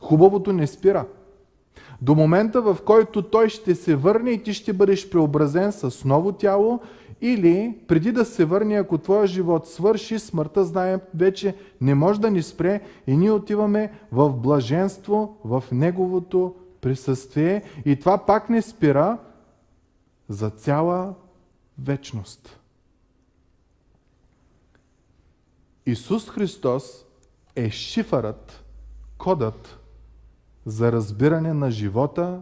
Хубавото 0.00 0.52
не 0.52 0.66
спира. 0.66 1.06
До 2.02 2.14
момента, 2.14 2.62
в 2.62 2.78
който 2.86 3.22
той 3.22 3.48
ще 3.48 3.74
се 3.74 3.96
върне 3.96 4.30
и 4.30 4.42
ти 4.42 4.54
ще 4.54 4.72
бъдеш 4.72 5.10
преобразен 5.10 5.72
с 5.72 6.04
ново 6.04 6.32
тяло, 6.32 6.80
или 7.20 7.78
преди 7.88 8.12
да 8.12 8.24
се 8.24 8.44
върне, 8.44 8.74
ако 8.74 8.98
твоя 8.98 9.26
живот 9.26 9.68
свърши, 9.68 10.18
смъртта, 10.18 10.64
знаем, 10.64 11.00
вече 11.14 11.54
не 11.80 11.94
може 11.94 12.20
да 12.20 12.30
ни 12.30 12.42
спре 12.42 12.80
и 13.06 13.16
ние 13.16 13.30
отиваме 13.30 13.92
в 14.12 14.30
блаженство, 14.30 15.40
в 15.44 15.64
Неговото 15.72 16.54
присъствие 16.80 17.62
и 17.84 17.96
това 17.96 18.18
пак 18.18 18.50
не 18.50 18.62
спира 18.62 19.18
за 20.28 20.50
цяла 20.50 21.14
вечност. 21.78 22.60
Исус 25.86 26.30
Христос 26.30 27.04
е 27.56 27.70
шифърът, 27.70 28.64
кодът 29.18 29.78
за 30.66 30.92
разбиране 30.92 31.54
на 31.54 31.70
живота 31.70 32.40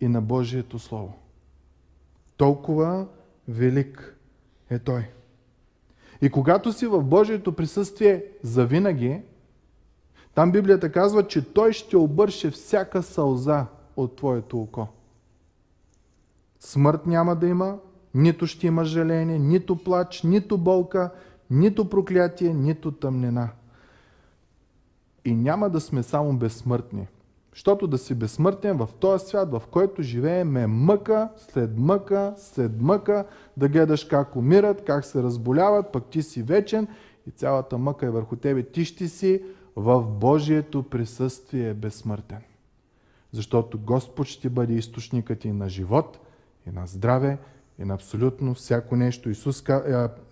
и 0.00 0.08
на 0.08 0.20
Божието 0.20 0.78
Слово. 0.78 1.14
Толкова 2.36 3.06
велик 3.48 4.16
е 4.70 4.78
Той. 4.78 5.08
И 6.22 6.30
когато 6.30 6.72
си 6.72 6.86
в 6.86 7.02
Божието 7.02 7.52
присъствие 7.52 8.24
завинаги, 8.42 9.20
там 10.34 10.52
Библията 10.52 10.92
казва, 10.92 11.26
че 11.26 11.52
Той 11.52 11.72
ще 11.72 11.96
обърше 11.96 12.50
всяка 12.50 13.02
сълза 13.02 13.66
от 13.96 14.16
Твоето 14.16 14.60
око. 14.60 14.86
Смърт 16.60 17.06
няма 17.06 17.36
да 17.36 17.46
има, 17.46 17.78
нито 18.14 18.46
ще 18.46 18.66
има 18.66 18.84
жаление, 18.84 19.38
нито 19.38 19.76
плач, 19.76 20.22
нито 20.22 20.58
болка, 20.58 21.10
нито 21.50 21.90
проклятие, 21.90 22.54
нито 22.54 22.92
тъмнина. 22.92 23.48
И 25.24 25.34
няма 25.34 25.70
да 25.70 25.80
сме 25.80 26.02
само 26.02 26.36
безсмъртни. 26.36 27.06
Защото 27.54 27.86
да 27.86 27.98
си 27.98 28.14
безсмъртен 28.14 28.76
в 28.76 28.88
този 29.00 29.26
свят, 29.26 29.50
в 29.50 29.62
който 29.70 30.02
живеем, 30.02 30.56
е 30.56 30.66
мъка, 30.66 31.28
след 31.36 31.78
мъка, 31.78 32.34
след 32.36 32.80
мъка, 32.80 33.26
да 33.56 33.68
гледаш 33.68 34.04
как 34.04 34.36
умират, 34.36 34.84
как 34.84 35.04
се 35.04 35.22
разболяват, 35.22 35.92
пък 35.92 36.04
ти 36.06 36.22
си 36.22 36.42
вечен 36.42 36.88
и 37.26 37.30
цялата 37.30 37.78
мъка 37.78 38.06
е 38.06 38.10
върху 38.10 38.36
тебе. 38.36 38.62
Ти 38.62 38.84
ще 38.84 39.08
си 39.08 39.42
в 39.76 40.02
Божието 40.02 40.82
присъствие 40.82 41.74
безсмъртен. 41.74 42.42
Защото 43.32 43.78
Господ 43.78 44.26
ще 44.26 44.48
бъде 44.48 44.74
източникът 44.74 45.44
и 45.44 45.52
на 45.52 45.68
живот, 45.68 46.18
и 46.66 46.70
на 46.70 46.86
здраве, 46.86 47.38
и 47.78 47.84
на 47.84 47.94
абсолютно 47.94 48.54
всяко 48.54 48.96
нещо. 48.96 49.30
Исус, 49.30 49.64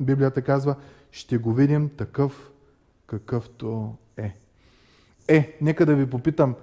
Библията 0.00 0.42
казва, 0.42 0.76
ще 1.11 1.38
го 1.38 1.52
видим 1.52 1.88
такъв, 1.96 2.50
какъвто 3.07 3.94
е. 4.16 4.35
Е, 5.28 5.57
нека 5.61 5.87
да 5.87 5.94
ви 5.94 6.11
попитам, 6.11 6.54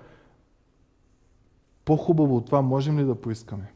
по-хубаво 1.85 2.37
от 2.37 2.45
това 2.45 2.61
можем 2.61 2.99
ли 2.99 3.03
да 3.03 3.15
поискаме? 3.15 3.71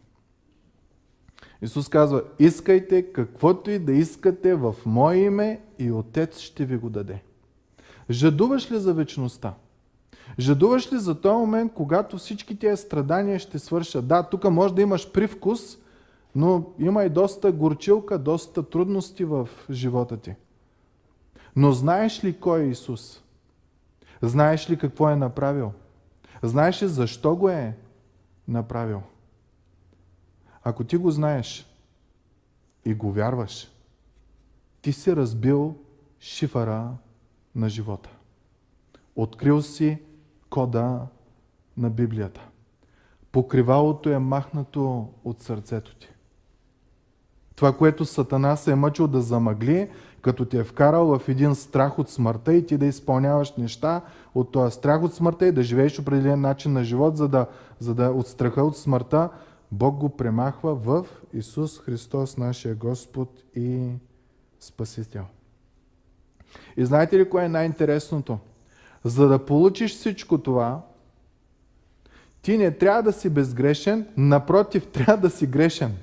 Исус 1.62 1.90
казва, 1.90 2.24
искайте 2.40 3.14
каквото 3.14 3.72
и 3.72 3.80
да 3.80 3.92
искате 3.92 4.56
в 4.56 4.76
Мое 4.86 5.18
име 5.18 5.62
и 5.80 5.92
Отец 5.92 6.40
ще 6.40 6.66
ви 6.66 6.78
го 6.78 6.90
даде. 6.90 7.24
Жадуваш 8.10 8.72
ли 8.72 8.80
за 8.80 8.94
вечността? 8.94 9.54
Жадуваш 10.40 10.94
ли 10.94 10.98
за 10.98 11.22
този 11.22 11.36
момент, 11.36 11.74
когато 11.76 12.18
всички 12.18 12.60
тези 12.60 12.82
страдания 12.82 13.40
ще 13.40 13.60
свършат? 13.60 14.08
Да, 14.08 14.24
тук 14.24 14.50
може 14.50 14.74
да 14.74 14.82
имаш 14.82 15.12
привкус, 15.12 15.78
но 16.36 16.64
има 16.80 17.04
и 17.04 17.10
доста 17.10 17.52
горчилка, 17.52 18.18
доста 18.18 18.64
трудности 18.64 19.26
в 19.26 19.50
живота 19.70 20.18
ти. 20.18 20.36
Но 21.56 21.72
знаеш 21.72 22.24
ли 22.24 22.40
кой 22.40 22.62
е 22.62 22.70
Исус? 22.70 23.24
Знаеш 24.22 24.70
ли 24.70 24.78
какво 24.78 25.10
е 25.10 25.16
направил? 25.16 25.72
Знаеш 26.44 26.84
ли 26.84 26.88
защо 26.88 27.36
го 27.36 27.50
е 27.50 27.78
направил? 28.50 29.02
Ако 30.64 30.84
ти 30.84 30.98
го 30.98 31.12
знаеш 31.12 31.66
и 32.86 32.94
го 32.94 33.12
вярваш, 33.12 33.72
ти 34.82 34.94
си 34.94 35.16
разбил 35.16 35.76
шифъра 36.20 36.92
на 37.56 37.70
живота. 37.70 38.10
Открил 39.16 39.62
си 39.62 39.98
кода 40.50 41.08
на 41.78 41.90
Библията. 41.90 42.48
Покривалото 43.32 44.10
е 44.10 44.20
махнато 44.20 45.10
от 45.24 45.42
сърцето 45.42 45.96
ти. 45.96 46.10
Това, 47.56 47.78
което 47.78 48.06
Сатана 48.06 48.56
се 48.58 48.72
е 48.72 48.76
мъчил 48.76 49.08
да 49.08 49.22
замъгли, 49.22 49.90
като 50.22 50.46
ти 50.46 50.58
е 50.58 50.64
вкарал 50.64 51.20
в 51.20 51.30
един 51.30 51.56
страх 51.56 52.00
от 52.00 52.10
смъртта 52.10 52.54
и 52.54 52.66
ти 52.66 52.78
да 52.78 52.86
изпълняваш 52.86 53.56
неща 53.58 54.02
от 54.36 54.52
този 54.52 54.76
страх 54.76 55.04
от 55.04 55.14
смъртта 55.14 55.48
и 55.48 55.52
да 55.52 55.64
живееш 55.64 56.00
определен 56.00 56.42
начин 56.42 56.74
на 56.74 56.84
живот, 56.84 57.18
за 57.18 57.28
да, 57.28 57.46
за 57.80 57.96
да 57.96 58.10
от 58.10 58.28
страха 58.28 58.64
от 58.64 58.78
смъртта, 58.78 59.30
Бог 59.72 59.98
го 59.98 60.10
премахва 60.10 60.76
в 60.76 61.06
Исус 61.34 61.80
Христос, 61.80 62.38
нашия 62.38 62.76
Господ 62.76 63.44
и 63.56 63.90
Спасител. 64.60 65.26
И 66.78 66.86
знаете 66.86 67.20
ли 67.20 67.30
кое 67.30 67.46
е 67.46 67.50
най-интересното? 67.50 68.40
За 69.04 69.28
да 69.28 69.46
получиш 69.46 69.96
всичко 69.96 70.38
това, 70.38 70.82
ти 72.42 72.58
не 72.58 72.72
трябва 72.72 73.04
да 73.04 73.14
си 73.14 73.30
безгрешен, 73.30 74.08
напротив, 74.18 74.88
трябва 74.88 75.18
да 75.18 75.30
си 75.30 75.48
грешен. 75.48 75.98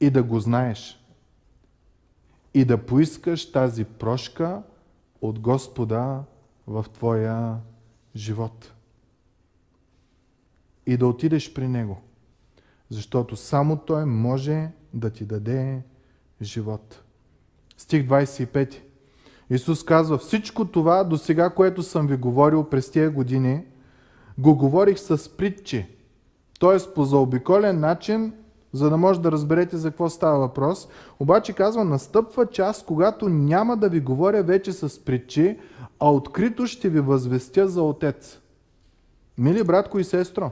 И 0.00 0.10
да 0.10 0.22
го 0.22 0.40
знаеш. 0.40 1.04
И 2.54 2.64
да 2.64 2.86
поискаш 2.86 3.52
тази 3.52 3.84
прошка 3.84 4.62
от 5.20 5.38
Господа 5.38 6.22
в 6.66 6.86
твоя 6.92 7.56
живот. 8.16 8.72
И 10.86 10.96
да 10.96 11.06
отидеш 11.06 11.54
при 11.54 11.68
Него. 11.68 12.00
Защото 12.90 13.36
само 13.36 13.76
Той 13.76 14.04
може 14.04 14.70
да 14.94 15.10
ти 15.10 15.24
даде 15.24 15.82
живот. 16.42 17.02
Стих 17.76 18.08
25. 18.08 18.80
Исус 19.50 19.84
казва, 19.84 20.18
всичко 20.18 20.64
това 20.64 21.04
до 21.04 21.18
сега, 21.18 21.50
което 21.50 21.82
съм 21.82 22.06
ви 22.06 22.16
говорил 22.16 22.64
през 22.64 22.90
тия 22.90 23.10
години, 23.10 23.64
го 24.38 24.56
говорих 24.56 24.98
с 24.98 25.36
притчи. 25.36 25.86
Т.е. 26.60 26.94
по 26.94 27.04
заобиколен 27.04 27.80
начин, 27.80 28.32
за 28.72 28.90
да 28.90 28.96
може 28.96 29.20
да 29.20 29.32
разберете 29.32 29.76
за 29.76 29.90
какво 29.90 30.08
става 30.08 30.38
въпрос. 30.38 30.88
Обаче 31.20 31.52
казва, 31.52 31.84
настъпва 31.84 32.46
час, 32.46 32.84
когато 32.86 33.28
няма 33.28 33.76
да 33.76 33.88
ви 33.88 34.00
говоря 34.00 34.42
вече 34.42 34.72
с 34.72 35.04
притчи, 35.04 35.58
а 36.00 36.12
открито 36.12 36.66
ще 36.66 36.88
ви 36.88 37.00
възвестя 37.00 37.68
за 37.68 37.82
Отец. 37.82 38.38
Мили 39.38 39.64
братко 39.64 39.98
и 39.98 40.04
сестро, 40.04 40.50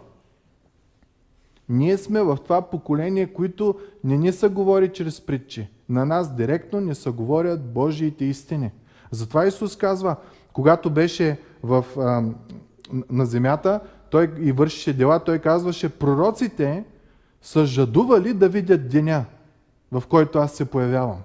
ние 1.69 1.99
сме 1.99 2.23
в 2.23 2.39
това 2.45 2.63
поколение, 2.63 3.33
които 3.33 3.75
не 4.05 4.17
ни 4.17 4.33
са 4.33 4.49
говори 4.49 4.93
чрез 4.93 5.21
притчи. 5.21 5.69
На 5.89 6.05
нас 6.05 6.35
директно 6.35 6.81
не 6.81 6.95
са 6.95 7.13
говорят 7.13 7.73
Божиите 7.73 8.25
истини. 8.25 8.71
Затова 9.11 9.47
Исус 9.47 9.77
казва, 9.77 10.17
когато 10.53 10.91
беше 10.91 11.41
в, 11.63 11.85
а, 11.99 12.23
на 13.11 13.27
земята, 13.27 13.81
той 14.11 14.31
и 14.39 14.53
вършеше 14.53 14.97
дела, 14.97 15.21
той 15.21 15.39
казваше, 15.39 15.89
пророците 15.89 16.85
са 17.43 17.67
жадували 17.67 18.35
да 18.35 18.49
видят 18.49 18.89
деня, 18.89 19.25
в 19.93 20.03
който 20.09 20.39
аз 20.39 20.53
се 20.53 20.65
появявам. 20.65 21.23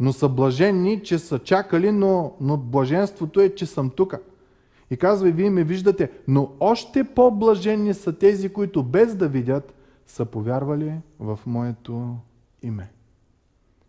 Но 0.00 0.12
са 0.12 0.28
блаженни, 0.28 1.02
че 1.02 1.18
са 1.18 1.38
чакали, 1.38 1.92
но, 1.92 2.34
но 2.40 2.56
блаженството 2.56 3.40
е, 3.40 3.54
че 3.54 3.66
съм 3.66 3.90
тука. 3.90 4.20
И 4.90 4.96
казва, 4.96 5.28
и 5.28 5.32
вие 5.32 5.50
ме 5.50 5.64
виждате, 5.64 6.10
но 6.28 6.52
още 6.60 7.04
по-блаженни 7.04 7.94
са 7.94 8.12
тези, 8.18 8.48
които 8.48 8.82
без 8.82 9.16
да 9.16 9.28
видят, 9.28 9.74
са 10.06 10.24
повярвали 10.24 10.94
в 11.18 11.38
моето 11.46 12.16
име. 12.62 12.90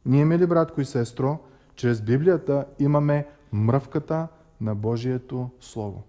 Ние, 0.06 0.26
мили 0.26 0.48
братко 0.48 0.82
и 0.82 0.86
сестро, 0.86 1.40
чрез 1.76 2.02
Библията 2.02 2.66
имаме 2.80 3.28
мръвката 3.52 4.28
на 4.62 4.76
Божието 4.76 5.50
Слово. 5.60 6.04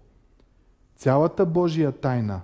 Цялата 0.95 1.45
Божия 1.45 1.91
тайна 1.91 2.41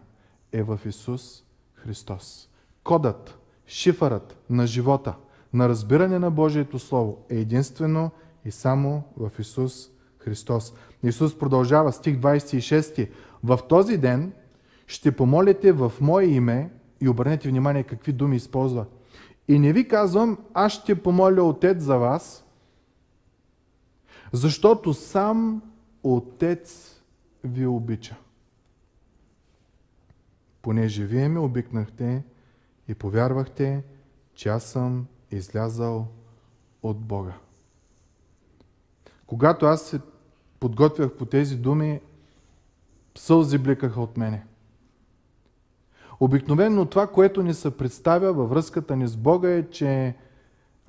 е 0.52 0.64
в 0.64 0.80
Исус 0.86 1.44
Христос. 1.74 2.50
Кодът, 2.84 3.40
шифърът 3.68 4.38
на 4.50 4.68
живота, 4.68 5.16
на 5.54 5.70
разбиране 5.70 6.20
на 6.20 6.32
Божието 6.32 6.80
Слово 6.80 7.26
е 7.30 7.36
единствено 7.36 8.12
и 8.46 8.52
само 8.52 9.04
в 9.18 9.32
Исус 9.40 9.90
Христос. 10.20 10.74
Исус 11.04 11.38
продължава 11.38 11.94
стих 11.94 12.18
26. 12.18 13.10
В 13.44 13.60
този 13.70 13.98
ден 13.98 14.34
ще 14.88 15.16
помолите 15.16 15.72
в 15.72 15.94
Мое 16.02 16.26
име 16.26 16.72
и 17.02 17.10
обърнете 17.10 17.50
внимание 17.50 17.84
какви 17.84 18.14
думи 18.14 18.36
използва. 18.36 18.86
И 19.48 19.60
не 19.60 19.74
ви 19.74 19.88
казвам, 19.88 20.38
аз 20.54 20.72
ще 20.72 21.04
помоля 21.04 21.44
Отец 21.44 21.84
за 21.84 21.98
вас, 21.98 22.46
защото 24.34 24.94
сам 24.94 25.62
Отец 26.04 26.96
ви 27.44 27.66
обича. 27.66 28.16
Понеже 30.62 31.06
вие 31.06 31.28
ме 31.28 31.40
обикнахте 31.40 32.24
и 32.88 32.96
повярвахте, 32.96 33.84
че 34.34 34.50
аз 34.50 34.64
съм 34.64 35.08
излязал 35.32 36.08
от 36.84 37.00
Бога. 37.00 37.34
Когато 39.28 39.66
аз 39.66 39.82
се 39.82 40.00
подготвях 40.60 41.12
по 41.12 41.26
тези 41.26 41.58
думи, 41.58 42.02
сълзи 43.18 43.58
блекаха 43.58 44.02
от 44.02 44.18
мене. 44.18 44.46
Обикновено 46.20 46.86
това, 46.86 47.08
което 47.08 47.44
ни 47.44 47.54
се 47.54 47.78
представя 47.78 48.34
във 48.34 48.50
връзката 48.50 48.96
ни 48.96 49.08
с 49.08 49.18
Бога 49.18 49.50
е, 49.50 49.70
че 49.70 50.16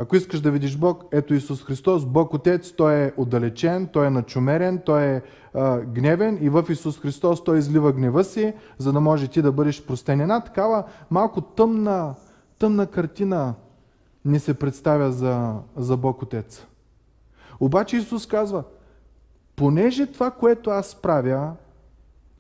ако 0.03 0.17
искаш 0.17 0.41
да 0.41 0.51
видиш 0.51 0.77
Бог, 0.77 1.05
ето 1.13 1.35
Исус 1.35 1.65
Христос, 1.65 2.07
Бог 2.07 2.35
Отец, 2.35 2.73
Той 2.73 2.95
е 2.95 3.13
отдалечен, 3.17 3.87
Той 3.87 4.07
е 4.07 4.11
начумерен, 4.11 4.83
Той 4.87 5.03
е 5.03 5.23
а, 5.55 5.81
гневен 5.81 6.39
и 6.41 6.49
в 6.49 6.65
Исус 6.71 7.01
Христос 7.01 7.45
Той 7.45 7.59
излива 7.59 7.93
гнева 7.93 8.25
си, 8.25 8.55
за 8.79 8.93
да 8.93 9.01
може 9.01 9.29
ти 9.29 9.43
да 9.43 9.53
бъдеш 9.53 9.87
простен. 9.87 10.21
Една 10.21 10.41
такава 10.41 10.85
малко 11.11 11.41
тъмна, 11.41 12.15
тъмна 12.59 12.87
картина 12.87 13.55
ни 14.25 14.41
се 14.41 14.55
представя 14.55 15.13
за, 15.13 15.55
за 15.77 15.97
Бог 15.97 16.23
Отец. 16.23 16.67
Обаче 17.61 17.97
Исус 17.97 18.27
казва, 18.27 18.65
понеже 19.57 20.07
това, 20.07 20.31
което 20.31 20.71
аз 20.71 20.95
правя, 20.95 21.53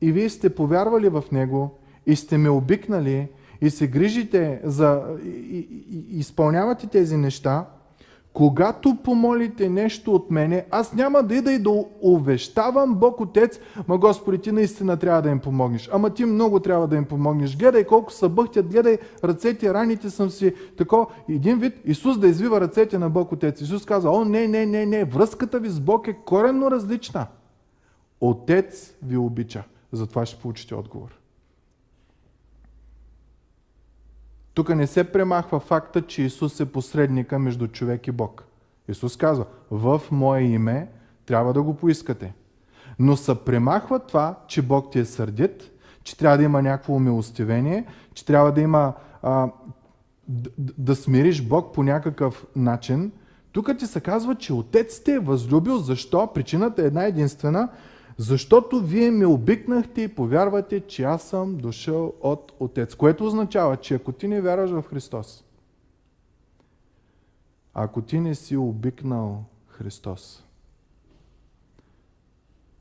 и 0.00 0.12
вие 0.12 0.28
сте 0.28 0.54
повярвали 0.54 1.08
в 1.08 1.24
Него, 1.32 1.78
и 2.06 2.16
сте 2.16 2.38
ме 2.38 2.50
обикнали 2.50 3.28
и 3.62 3.70
се 3.70 3.86
грижите 3.86 4.60
за... 4.64 5.02
и, 5.24 5.68
и, 5.90 6.18
изпълнявате 6.18 6.86
тези 6.86 7.16
неща, 7.16 7.66
когато 8.32 8.96
помолите 9.04 9.68
нещо 9.68 10.14
от 10.14 10.30
мене, 10.30 10.66
аз 10.70 10.94
няма 10.94 11.22
да 11.22 11.34
ида 11.34 11.52
и 11.52 11.58
да 11.58 11.84
увещавам 12.02 12.94
Бог 12.94 13.20
Отец, 13.20 13.60
ма 13.88 13.98
Господи, 13.98 14.38
ти 14.38 14.52
наистина 14.52 14.96
трябва 14.96 15.22
да 15.22 15.30
им 15.30 15.38
помогнеш. 15.38 15.90
Ама 15.92 16.10
ти 16.10 16.24
много 16.24 16.60
трябва 16.60 16.88
да 16.88 16.96
им 16.96 17.04
помогнеш. 17.04 17.56
Гледай 17.56 17.84
колко 17.84 18.12
са 18.12 18.28
бъхтят, 18.28 18.68
гледай 18.68 18.98
ръцете, 19.24 19.74
раните 19.74 20.10
съм 20.10 20.30
си. 20.30 20.54
Тако, 20.78 21.06
един 21.28 21.58
вид, 21.58 21.74
Исус 21.84 22.18
да 22.18 22.28
извива 22.28 22.60
ръцете 22.60 22.98
на 22.98 23.10
Бог 23.10 23.32
Отец. 23.32 23.60
Исус 23.60 23.84
каза, 23.84 24.10
о, 24.10 24.24
не, 24.24 24.48
не, 24.48 24.66
не, 24.66 24.86
не, 24.86 25.04
връзката 25.04 25.58
ви 25.58 25.68
с 25.68 25.80
Бог 25.80 26.08
е 26.08 26.12
коренно 26.12 26.70
различна. 26.70 27.26
Отец 28.20 28.94
ви 29.02 29.16
обича. 29.16 29.64
Затова 29.92 30.26
ще 30.26 30.40
получите 30.40 30.74
отговор. 30.74 31.21
Тук 34.54 34.68
не 34.68 34.86
се 34.86 35.04
премахва 35.04 35.60
факта, 35.60 36.02
че 36.02 36.22
Исус 36.22 36.60
е 36.60 36.72
посредника 36.72 37.38
между 37.38 37.68
човек 37.68 38.06
и 38.06 38.12
Бог. 38.12 38.44
Исус 38.88 39.16
казва, 39.16 39.44
в 39.70 40.02
Мое 40.10 40.40
име 40.40 40.88
трябва 41.26 41.52
да 41.52 41.62
го 41.62 41.74
поискате. 41.74 42.34
Но 42.98 43.16
се 43.16 43.34
премахва 43.34 43.98
това, 43.98 44.38
че 44.46 44.62
Бог 44.62 44.92
ти 44.92 44.98
е 44.98 45.04
сърдит, 45.04 45.70
че 46.04 46.18
трябва 46.18 46.38
да 46.38 46.44
има 46.44 46.62
някакво 46.62 46.94
умилостивение, 46.94 47.86
че 48.14 48.24
трябва 48.24 48.52
да 48.52 48.60
има 48.60 48.92
а, 49.22 49.48
да, 50.28 50.50
да 50.78 50.96
смириш 50.96 51.42
Бог 51.42 51.74
по 51.74 51.82
някакъв 51.82 52.46
начин. 52.56 53.12
Тук 53.52 53.78
ти 53.78 53.86
се 53.86 54.00
казва, 54.00 54.34
че 54.34 54.52
Отец 54.52 55.02
те 55.02 55.12
е 55.12 55.18
възлюбил. 55.18 55.78
Защо? 55.78 56.32
Причината 56.34 56.82
е 56.82 56.86
една 56.86 57.04
единствена– 57.04 57.68
защото 58.18 58.80
вие 58.80 59.10
ме 59.10 59.26
обикнахте 59.26 60.02
и 60.02 60.14
повярвате, 60.14 60.80
че 60.80 61.02
аз 61.02 61.22
съм 61.22 61.56
дошъл 61.56 62.14
от 62.20 62.52
Отец. 62.60 62.94
Което 62.94 63.26
означава, 63.26 63.76
че 63.76 63.94
ако 63.94 64.12
ти 64.12 64.28
не 64.28 64.40
вярваш 64.40 64.70
в 64.70 64.82
Христос, 64.82 65.44
ако 67.74 68.02
ти 68.02 68.20
не 68.20 68.34
си 68.34 68.56
обикнал 68.56 69.44
Христос 69.66 70.44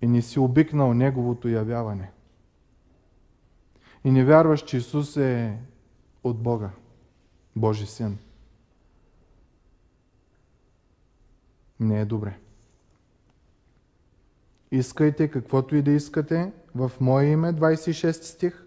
и 0.02 0.08
не 0.08 0.22
си 0.22 0.40
обикнал 0.40 0.94
Неговото 0.94 1.48
явяване 1.48 2.12
и 4.04 4.12
не 4.12 4.26
вярваш, 4.26 4.64
че 4.64 4.78
Исус 4.78 5.18
е 5.18 5.58
от 6.24 6.40
Бога, 6.40 6.70
Божи 7.56 7.86
Син, 7.86 8.18
не 11.80 12.02
е 12.02 12.06
добре. 12.06 12.38
Искайте 14.72 15.28
каквото 15.28 15.76
и 15.76 15.82
да 15.82 15.92
искате 15.92 16.52
в 16.76 16.92
Мое 17.00 17.26
име, 17.26 17.54
26 17.54 18.12
стих. 18.12 18.66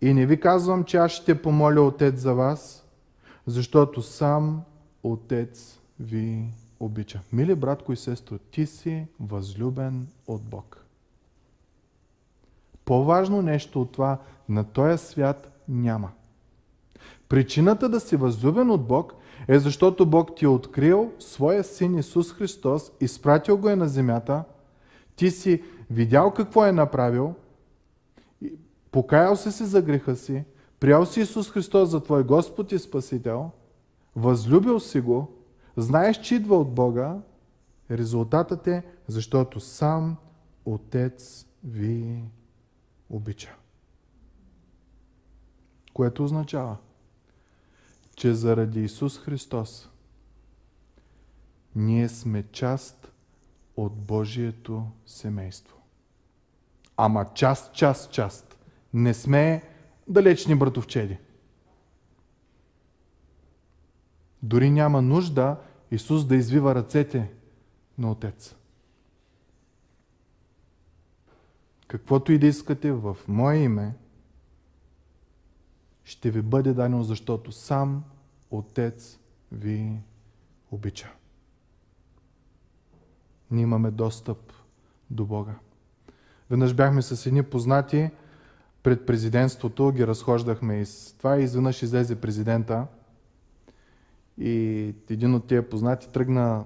И 0.00 0.14
не 0.14 0.26
ви 0.26 0.40
казвам, 0.40 0.84
че 0.84 0.96
аз 0.96 1.12
ще 1.12 1.42
помоля 1.42 1.80
Отец 1.80 2.20
за 2.20 2.34
вас, 2.34 2.86
защото 3.46 4.02
сам 4.02 4.62
Отец 5.02 5.80
ви 6.00 6.44
обича. 6.80 7.20
Мили 7.32 7.54
братко 7.54 7.92
и 7.92 7.96
сестро, 7.96 8.38
ти 8.38 8.66
си 8.66 9.06
възлюбен 9.20 10.08
от 10.26 10.42
Бог. 10.42 10.84
По-важно 12.84 13.42
нещо 13.42 13.82
от 13.82 13.92
това 13.92 14.18
на 14.48 14.64
този 14.64 15.06
свят 15.06 15.62
няма. 15.68 16.10
Причината 17.28 17.88
да 17.88 18.00
си 18.00 18.16
възлюбен 18.16 18.70
от 18.70 18.86
Бог 18.86 19.14
е 19.48 19.58
защото 19.58 20.06
Бог 20.06 20.36
ти 20.36 20.44
е 20.44 20.48
открил 20.48 21.12
своя 21.18 21.64
син 21.64 21.98
Исус 21.98 22.32
Христос, 22.32 22.92
изпратил 23.00 23.58
го 23.58 23.68
е 23.68 23.76
на 23.76 23.88
земята, 23.88 24.44
ти 25.16 25.30
си 25.30 25.62
видял 25.90 26.30
какво 26.30 26.64
е 26.64 26.72
направил, 26.72 27.34
покаял 28.90 29.36
си 29.36 29.52
се 29.52 29.64
за 29.64 29.82
греха 29.82 30.16
си, 30.16 30.44
приял 30.80 31.06
си 31.06 31.20
Исус 31.20 31.50
Христос 31.50 31.88
за 31.88 32.02
твой 32.02 32.24
Господ 32.24 32.72
и 32.72 32.78
Спасител, 32.78 33.50
възлюбил 34.16 34.80
си 34.80 35.00
го, 35.00 35.32
знаеш, 35.76 36.20
че 36.20 36.34
идва 36.34 36.56
от 36.56 36.74
Бога, 36.74 37.16
резултатът 37.90 38.66
е, 38.66 38.82
защото 39.08 39.60
сам 39.60 40.16
Отец 40.64 41.46
ви 41.64 42.22
обича. 43.10 43.54
Което 45.92 46.24
означава, 46.24 46.76
че 48.16 48.34
заради 48.34 48.80
Исус 48.80 49.18
Христос 49.18 49.90
ние 51.74 52.08
сме 52.08 52.44
част 52.52 53.12
от 53.76 53.96
Божието 53.96 54.86
семейство. 55.06 55.76
Ама 56.96 57.26
част, 57.34 57.74
част, 57.74 58.12
част. 58.12 58.58
Не 58.94 59.14
сме 59.14 59.62
далечни 60.08 60.54
братовчеди. 60.54 61.18
Дори 64.42 64.70
няма 64.70 65.02
нужда 65.02 65.56
Исус 65.90 66.26
да 66.26 66.36
извива 66.36 66.74
ръцете 66.74 67.32
на 67.98 68.10
Отец. 68.10 68.54
Каквото 71.86 72.32
и 72.32 72.38
да 72.38 72.46
искате 72.46 72.92
в 72.92 73.16
Мое 73.28 73.56
име, 73.56 73.94
ще 76.06 76.30
ви 76.30 76.42
бъде 76.42 76.72
дадено, 76.72 77.02
защото 77.02 77.52
сам 77.52 78.04
Отец 78.50 79.18
ви 79.52 79.92
обича. 80.70 81.12
Ние 83.50 83.62
имаме 83.62 83.90
достъп 83.90 84.52
до 85.10 85.24
Бога. 85.24 85.54
Веднъж 86.50 86.74
бяхме 86.74 87.02
с 87.02 87.26
едни 87.26 87.42
познати 87.42 88.10
пред 88.82 89.06
президентството, 89.06 89.92
ги 89.92 90.06
разхождахме 90.06 90.80
и 90.80 90.86
с 90.86 91.14
това 91.18 91.38
и 91.38 91.44
изведнъж 91.44 91.82
излезе 91.82 92.20
президента 92.20 92.86
и 94.38 94.94
един 95.10 95.34
от 95.34 95.46
тия 95.46 95.70
познати 95.70 96.08
тръгна 96.12 96.64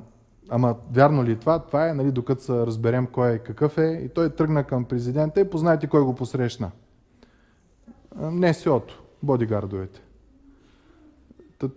Ама 0.52 0.76
вярно 0.92 1.24
ли 1.24 1.32
е 1.32 1.36
това? 1.36 1.58
Това 1.58 1.88
е, 1.88 1.94
нали, 1.94 2.12
докато 2.12 2.42
се 2.42 2.52
разберем 2.52 3.06
кой 3.06 3.32
е 3.32 3.38
какъв 3.38 3.78
е. 3.78 4.02
И 4.04 4.08
той 4.08 4.30
тръгна 4.30 4.64
към 4.64 4.84
президента 4.84 5.40
и 5.40 5.50
познайте 5.50 5.86
кой 5.86 6.02
го 6.02 6.14
посрещна. 6.14 6.70
Не 8.16 8.54
бодигардовете. 9.22 10.00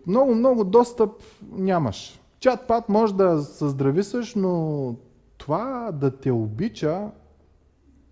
Много, 0.08 0.36
много 0.36 0.64
достъп 0.64 1.12
нямаш. 1.52 2.20
Чат-пат 2.40 2.90
може 2.90 3.16
да 3.16 3.42
се 3.42 3.70
здрависаш, 3.70 4.36
но 4.36 4.96
това 5.38 5.92
да 5.94 6.18
те 6.18 6.32
обича, 6.32 7.12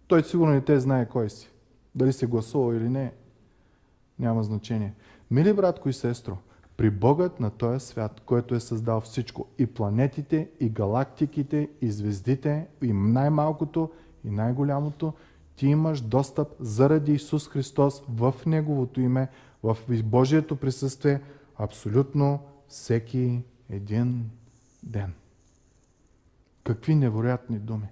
той 0.08 0.24
сигурно 0.24 0.54
не 0.54 0.62
те 0.62 0.80
знае 0.80 1.10
кой 1.10 1.30
си. 1.30 1.52
Дали 1.96 2.14
си 2.14 2.26
гласувал 2.26 2.74
или 2.74 2.90
не, 2.90 3.14
няма 4.20 4.44
значение. 4.44 4.94
Мили 5.32 5.54
братко 5.54 5.90
и 5.90 5.94
сестро, 5.94 6.38
при 6.78 6.90
Богът 6.90 7.40
на 7.40 7.50
този 7.50 7.86
свят, 7.86 8.22
който 8.26 8.56
е 8.56 8.60
създал 8.60 9.02
всичко, 9.02 9.48
и 9.58 9.66
планетите, 9.66 10.50
и 10.60 10.70
галактиките, 10.70 11.70
и 11.82 11.92
звездите, 11.92 12.68
и 12.82 12.94
най-малкото, 12.94 13.90
и 14.26 14.30
най-голямото, 14.30 15.14
ти 15.56 15.68
имаш 15.68 16.02
достъп 16.02 16.48
заради 16.60 17.14
Исус 17.14 17.50
Христос 17.50 18.04
в 18.10 18.34
Неговото 18.46 19.02
име, 19.02 19.28
в 19.64 19.78
Божието 20.04 20.56
присъствие, 20.56 21.22
абсолютно 21.58 22.40
всеки 22.68 23.42
един 23.70 24.30
ден. 24.84 25.14
Какви 26.64 26.96
невероятни 26.96 27.60
думи! 27.60 27.88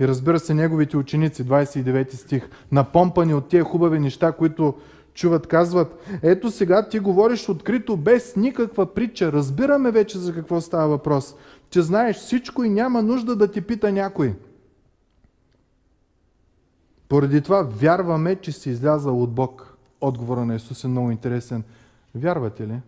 И 0.00 0.08
разбира 0.08 0.38
се, 0.38 0.54
неговите 0.54 0.96
ученици, 0.96 1.44
29 1.44 2.14
стих, 2.14 2.48
напомпани 2.72 3.34
от 3.34 3.48
тия 3.48 3.64
хубави 3.64 3.98
неща, 3.98 4.32
които 4.32 4.74
чуват, 5.14 5.46
казват, 5.46 6.18
ето 6.22 6.50
сега 6.50 6.88
ти 6.88 6.98
говориш 6.98 7.48
открито, 7.48 7.96
без 7.96 8.36
никаква 8.36 8.94
притча. 8.94 9.32
Разбираме 9.32 9.90
вече 9.90 10.18
за 10.18 10.34
какво 10.34 10.60
става 10.60 10.88
въпрос. 10.88 11.34
Че 11.70 11.82
знаеш 11.82 12.16
всичко 12.16 12.64
и 12.64 12.70
няма 12.70 13.02
нужда 13.02 13.36
да 13.36 13.50
ти 13.50 13.60
пита 13.60 13.92
някой. 13.92 14.34
Поради 17.14 17.40
това 17.40 17.62
вярваме, 17.62 18.36
че 18.36 18.52
си 18.52 18.70
излязал 18.70 19.22
от 19.22 19.32
Бог. 19.32 19.76
Отговора 20.00 20.44
на 20.44 20.54
Исус 20.54 20.84
е 20.84 20.88
много 20.88 21.10
интересен. 21.10 21.64
Вярвате 22.14 22.68
ли? 22.68 22.80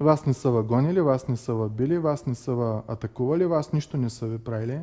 Вас 0.00 0.26
не 0.26 0.34
са 0.34 0.50
вагонили, 0.50 1.00
вас 1.00 1.28
не 1.28 1.36
са 1.36 1.54
въбили, 1.54 1.98
вас 1.98 2.26
не 2.26 2.34
са 2.34 2.82
атакували, 2.88 3.46
вас 3.46 3.72
нищо 3.72 3.96
не 3.96 4.10
са 4.10 4.26
ви 4.26 4.38
правили. 4.38 4.80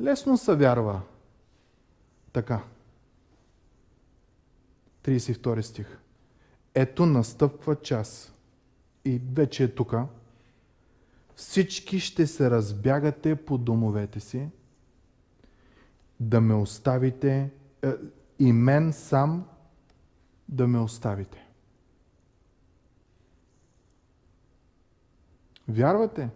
Лесно 0.00 0.36
се 0.36 0.54
вярва. 0.54 1.00
Така. 2.32 2.62
32 5.04 5.60
стих. 5.60 5.98
Ето 6.74 7.06
настъпва 7.06 7.76
час. 7.76 8.32
И 9.04 9.20
вече 9.32 9.64
е 9.64 9.74
тука. 9.74 10.06
Всички 11.34 12.00
ще 12.00 12.26
се 12.26 12.50
разбягате 12.50 13.36
по 13.36 13.58
домовете 13.58 14.20
си 14.20 14.48
да 16.20 16.40
ме 16.40 16.54
оставите 16.54 17.50
е, 17.82 17.92
и 18.38 18.52
мен 18.52 18.92
сам 18.92 19.44
да 20.48 20.66
ме 20.66 20.78
оставите. 20.78 21.46
Вярвате, 25.68 26.28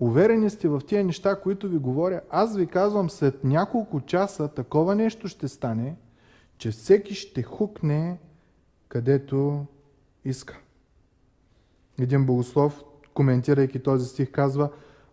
уверени 0.00 0.50
сте 0.50 0.68
в 0.68 0.80
тия 0.86 1.04
неща, 1.04 1.40
които 1.40 1.68
ви 1.68 1.78
говоря, 1.78 2.20
аз 2.30 2.56
ви 2.56 2.66
казвам, 2.66 3.10
след 3.10 3.44
няколко 3.44 4.00
часа 4.00 4.48
такова 4.48 4.94
нещо 4.94 5.28
ще 5.28 5.48
стане, 5.48 5.96
че 6.58 6.70
всеки 6.70 7.14
ще 7.14 7.42
хукне 7.42 8.18
където 8.88 9.66
иска. 10.24 10.58
Един 12.00 12.26
богослов, 12.26 12.84
коментирайки 13.14 13.78
този 13.78 14.08
стих, 14.08 14.30
казва, 14.30 14.70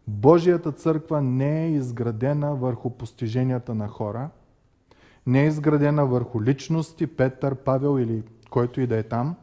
Божията 0.07 0.71
църква 0.71 1.21
не 1.21 1.65
е 1.65 1.71
изградена 1.71 2.55
върху 2.55 2.89
постиженията 2.89 3.75
на 3.75 3.87
хора, 3.87 4.29
не 5.25 5.43
е 5.43 5.47
изградена 5.47 6.05
върху 6.05 6.43
личности, 6.43 7.07
Петър, 7.07 7.55
Павел 7.55 7.99
или 7.99 8.23
който 8.49 8.81
и 8.81 8.87
да 8.87 8.97
е 8.97 9.03
там, 9.03 9.35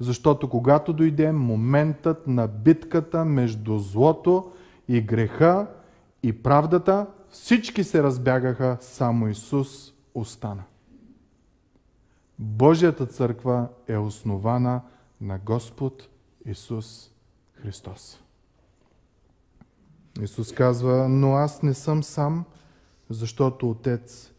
защото 0.00 0.50
когато 0.50 0.92
дойде 0.92 1.32
моментът 1.32 2.26
на 2.26 2.48
битката 2.48 3.24
между 3.24 3.78
злото 3.78 4.52
и 4.88 5.00
греха 5.00 5.66
и 6.22 6.42
правдата, 6.42 7.06
всички 7.30 7.84
се 7.84 8.02
разбягаха, 8.02 8.76
само 8.80 9.28
Исус 9.28 9.94
остана. 10.14 10.62
Божията 12.38 13.06
църква 13.06 13.68
е 13.88 13.96
основана 13.96 14.80
на 15.20 15.38
Господ 15.38 16.08
Исус 16.46 17.10
Христос. 17.54 18.22
Исус 20.20 20.52
казва, 20.52 21.08
но 21.08 21.34
аз 21.34 21.62
не 21.62 21.74
съм 21.74 22.02
сам, 22.02 22.44
защото 23.10 23.70
Отец 23.70 24.32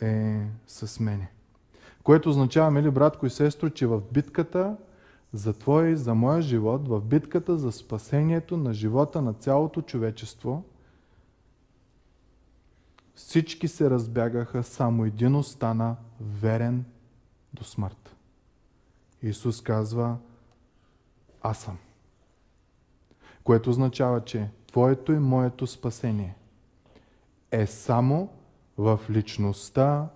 е 0.00 0.46
с 0.66 1.00
мене. 1.00 1.30
Което 2.02 2.30
означава, 2.30 2.70
мили 2.70 2.90
братко 2.90 3.26
и 3.26 3.30
сестро, 3.30 3.70
че 3.70 3.86
в 3.86 4.02
битката 4.12 4.76
за 5.32 5.52
твоя 5.52 5.90
и 5.90 5.96
за 5.96 6.14
моя 6.14 6.42
живот, 6.42 6.88
в 6.88 7.00
битката 7.00 7.58
за 7.58 7.72
спасението 7.72 8.56
на 8.56 8.74
живота 8.74 9.22
на 9.22 9.32
цялото 9.32 9.82
човечество, 9.82 10.64
всички 13.14 13.68
се 13.68 13.90
разбягаха, 13.90 14.62
само 14.62 15.04
един 15.04 15.34
остана 15.34 15.96
верен 16.20 16.84
до 17.54 17.64
смърт. 17.64 18.16
Исус 19.22 19.60
казва, 19.60 20.16
аз 21.42 21.58
съм. 21.58 21.78
Което 23.44 23.70
означава, 23.70 24.24
че 24.24 24.50
Твоето 24.74 25.12
и 25.12 25.18
моето 25.18 25.66
спасение 25.66 26.34
е 27.50 27.66
само 27.66 28.28
в 28.78 29.00
личността 29.10 30.06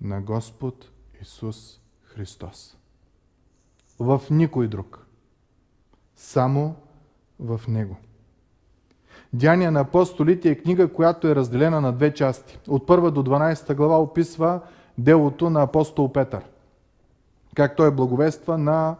на 0.00 0.20
Господ 0.20 0.90
Исус 1.22 1.80
Христос. 2.02 2.76
В 3.98 4.22
никой 4.30 4.68
друг. 4.68 5.06
Само 6.16 6.76
в 7.40 7.60
Него. 7.68 7.96
Деяния 9.32 9.70
на 9.70 9.80
апостолите 9.80 10.50
е 10.50 10.58
книга, 10.58 10.92
която 10.92 11.28
е 11.28 11.34
разделена 11.34 11.80
на 11.80 11.92
две 11.92 12.14
части. 12.14 12.58
От 12.68 12.86
първа 12.86 13.10
до 13.10 13.22
12 13.22 13.74
глава 13.74 14.00
описва 14.00 14.60
делото 14.98 15.50
на 15.50 15.62
апостол 15.62 16.12
Петър. 16.12 16.44
Как 17.54 17.76
той 17.76 17.90
благовества 17.90 18.58
на 18.58 18.96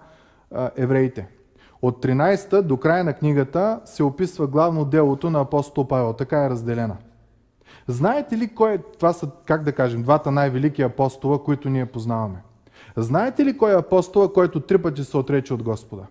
евреите. 0.77 1.38
От 1.83 2.05
13 2.05 2.63
до 2.63 2.77
края 2.77 3.05
на 3.05 3.13
книгата 3.13 3.81
се 3.85 4.03
описва 4.03 4.47
главно 4.47 4.85
делото 4.85 5.31
на 5.31 5.41
апостол 5.41 5.89
Павел. 5.89 6.13
Така 6.13 6.45
е 6.45 6.51
разделена. 6.51 6.97
Знаете 7.87 8.39
ли 8.39 8.55
кой 8.55 8.75
е, 8.75 8.79
това 8.79 9.13
са, 9.13 9.31
как 9.45 9.63
да 9.63 9.73
кажем, 9.73 10.03
двата 10.03 10.31
най-велики 10.31 10.83
апостола, 10.83 11.45
които 11.45 11.71
ние 11.71 11.87
познаваме? 11.87 12.43
Знаете 12.97 13.45
ли 13.45 13.59
кой 13.59 13.73
е 13.73 13.79
апостола, 13.79 14.33
който 14.33 14.61
три 14.61 14.79
пъти 14.79 15.05
се 15.05 15.17
отрече 15.17 15.55
от 15.55 15.63
Господа? 15.63 16.07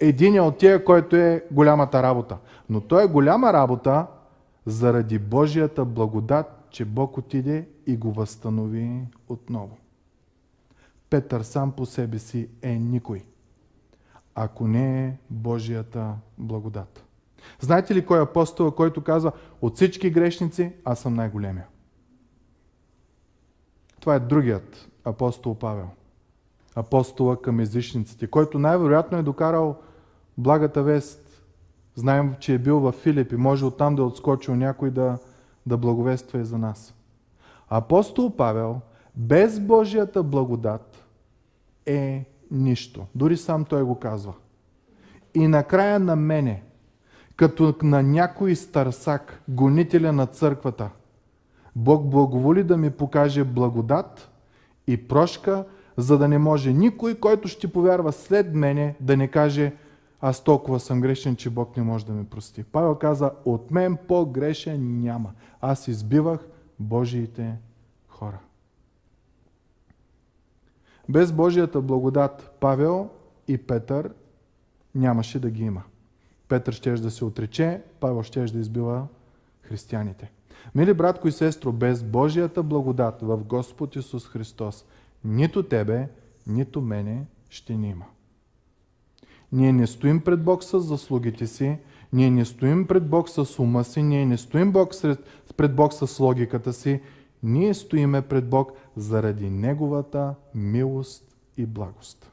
Един 0.00 0.34
е 0.34 0.40
от 0.40 0.58
тия, 0.58 0.84
който 0.84 1.16
е 1.16 1.44
голямата 1.50 2.02
работа. 2.02 2.36
Но 2.70 2.80
той 2.80 3.04
е 3.04 3.06
голяма 3.06 3.52
работа 3.52 4.06
заради 4.66 5.18
Божията 5.18 5.84
благодат, 5.84 6.66
че 6.70 6.84
Бог 6.84 7.18
отиде 7.18 7.68
и 7.86 7.96
го 7.96 8.12
възстанови 8.12 9.00
отново. 9.28 9.76
Петър 11.10 11.40
сам 11.40 11.72
по 11.72 11.86
себе 11.86 12.18
си 12.18 12.48
е 12.62 12.78
никой 12.78 13.24
ако 14.40 14.68
не 14.68 15.06
е 15.06 15.16
Божията 15.30 16.14
благодат. 16.38 17.04
Знаете 17.60 17.94
ли 17.94 18.06
кой 18.06 18.18
е 18.18 18.22
апостол, 18.22 18.70
който 18.70 19.04
казва, 19.04 19.32
от 19.62 19.74
всички 19.74 20.10
грешници 20.10 20.72
аз 20.84 21.00
съм 21.00 21.14
най-големия? 21.14 21.66
Това 24.00 24.14
е 24.14 24.20
другият 24.20 24.88
апостол 25.04 25.54
Павел. 25.54 25.88
Апостола 26.74 27.42
към 27.42 27.60
езичниците, 27.60 28.26
който 28.26 28.58
най-вероятно 28.58 29.18
е 29.18 29.22
докарал 29.22 29.76
благата 30.38 30.82
вест. 30.82 31.42
Знаем, 31.94 32.34
че 32.40 32.54
е 32.54 32.58
бил 32.58 32.80
в 32.80 32.92
Филип 32.92 33.32
и 33.32 33.36
може 33.36 33.64
оттам 33.64 33.96
да 33.96 34.02
е 34.02 34.04
отскочил 34.04 34.56
някой 34.56 34.90
да, 34.90 35.18
да 35.66 35.76
благовества 35.76 36.40
и 36.40 36.44
за 36.44 36.58
нас. 36.58 36.94
Апостол 37.68 38.36
Павел 38.36 38.80
без 39.16 39.60
Божията 39.60 40.22
благодат 40.22 41.04
е 41.86 42.24
нищо. 42.50 43.06
Дори 43.14 43.36
сам 43.36 43.64
той 43.64 43.82
го 43.82 43.98
казва. 43.98 44.32
И 45.34 45.48
накрая 45.48 45.98
на 45.98 46.16
мене, 46.16 46.62
като 47.36 47.74
на 47.82 48.02
някой 48.02 48.56
старсак, 48.56 49.42
гонителя 49.48 50.12
на 50.12 50.26
църквата, 50.26 50.90
Бог 51.76 52.06
благоволи 52.06 52.64
да 52.64 52.76
ми 52.76 52.90
покаже 52.90 53.44
благодат 53.44 54.30
и 54.86 55.08
прошка, 55.08 55.64
за 55.96 56.18
да 56.18 56.28
не 56.28 56.38
може 56.38 56.72
никой, 56.72 57.14
който 57.14 57.48
ще 57.48 57.72
повярва 57.72 58.12
след 58.12 58.54
мене, 58.54 58.94
да 59.00 59.16
не 59.16 59.28
каже 59.28 59.72
аз 60.20 60.44
толкова 60.44 60.80
съм 60.80 61.00
грешен, 61.00 61.36
че 61.36 61.50
Бог 61.50 61.76
не 61.76 61.82
може 61.82 62.06
да 62.06 62.12
ме 62.12 62.24
прости. 62.24 62.64
Павел 62.64 62.94
каза, 62.94 63.30
от 63.44 63.70
мен 63.70 63.98
по-грешен 64.08 65.00
няма. 65.00 65.32
Аз 65.60 65.88
избивах 65.88 66.48
Божиите 66.78 67.56
хора. 68.08 68.38
Без 71.08 71.32
Божията 71.32 71.80
благодат 71.80 72.56
Павел 72.60 73.08
и 73.48 73.58
Петър 73.58 74.10
нямаше 74.94 75.40
да 75.40 75.50
ги 75.50 75.64
има. 75.64 75.82
Петър 76.48 76.72
ще 76.72 76.90
да 76.90 77.10
се 77.10 77.24
отрече, 77.24 77.82
Павел 78.00 78.22
ще 78.22 78.44
да 78.44 78.58
избива 78.58 79.06
християните. 79.62 80.30
Мили 80.74 80.94
братко 80.94 81.28
и 81.28 81.32
сестро, 81.32 81.72
без 81.72 82.04
Божията 82.04 82.62
благодат 82.62 83.22
в 83.22 83.44
Господ 83.44 83.96
Исус 83.96 84.28
Христос, 84.28 84.84
нито 85.24 85.62
тебе, 85.62 86.08
нито 86.46 86.80
мене 86.80 87.26
ще 87.50 87.76
ни 87.76 87.88
има. 87.88 88.04
Ние 89.52 89.72
не 89.72 89.86
стоим 89.86 90.20
пред 90.20 90.44
Бог 90.44 90.64
с 90.64 90.80
заслугите 90.80 91.46
си, 91.46 91.78
ние 92.12 92.30
не 92.30 92.44
стоим 92.44 92.86
пред 92.86 93.08
Бог 93.08 93.28
с 93.28 93.58
ума 93.58 93.84
си, 93.84 94.02
ние 94.02 94.26
не 94.26 94.38
стоим 94.38 94.72
Бог 94.72 94.92
пред 95.56 95.74
Бог 95.76 95.92
с 95.92 96.20
логиката 96.20 96.72
си, 96.72 97.00
ние 97.42 97.74
стоиме 97.74 98.22
пред 98.22 98.48
Бог 98.48 98.72
заради 98.96 99.50
Неговата 99.50 100.34
милост 100.54 101.36
и 101.56 101.66
благост, 101.66 102.32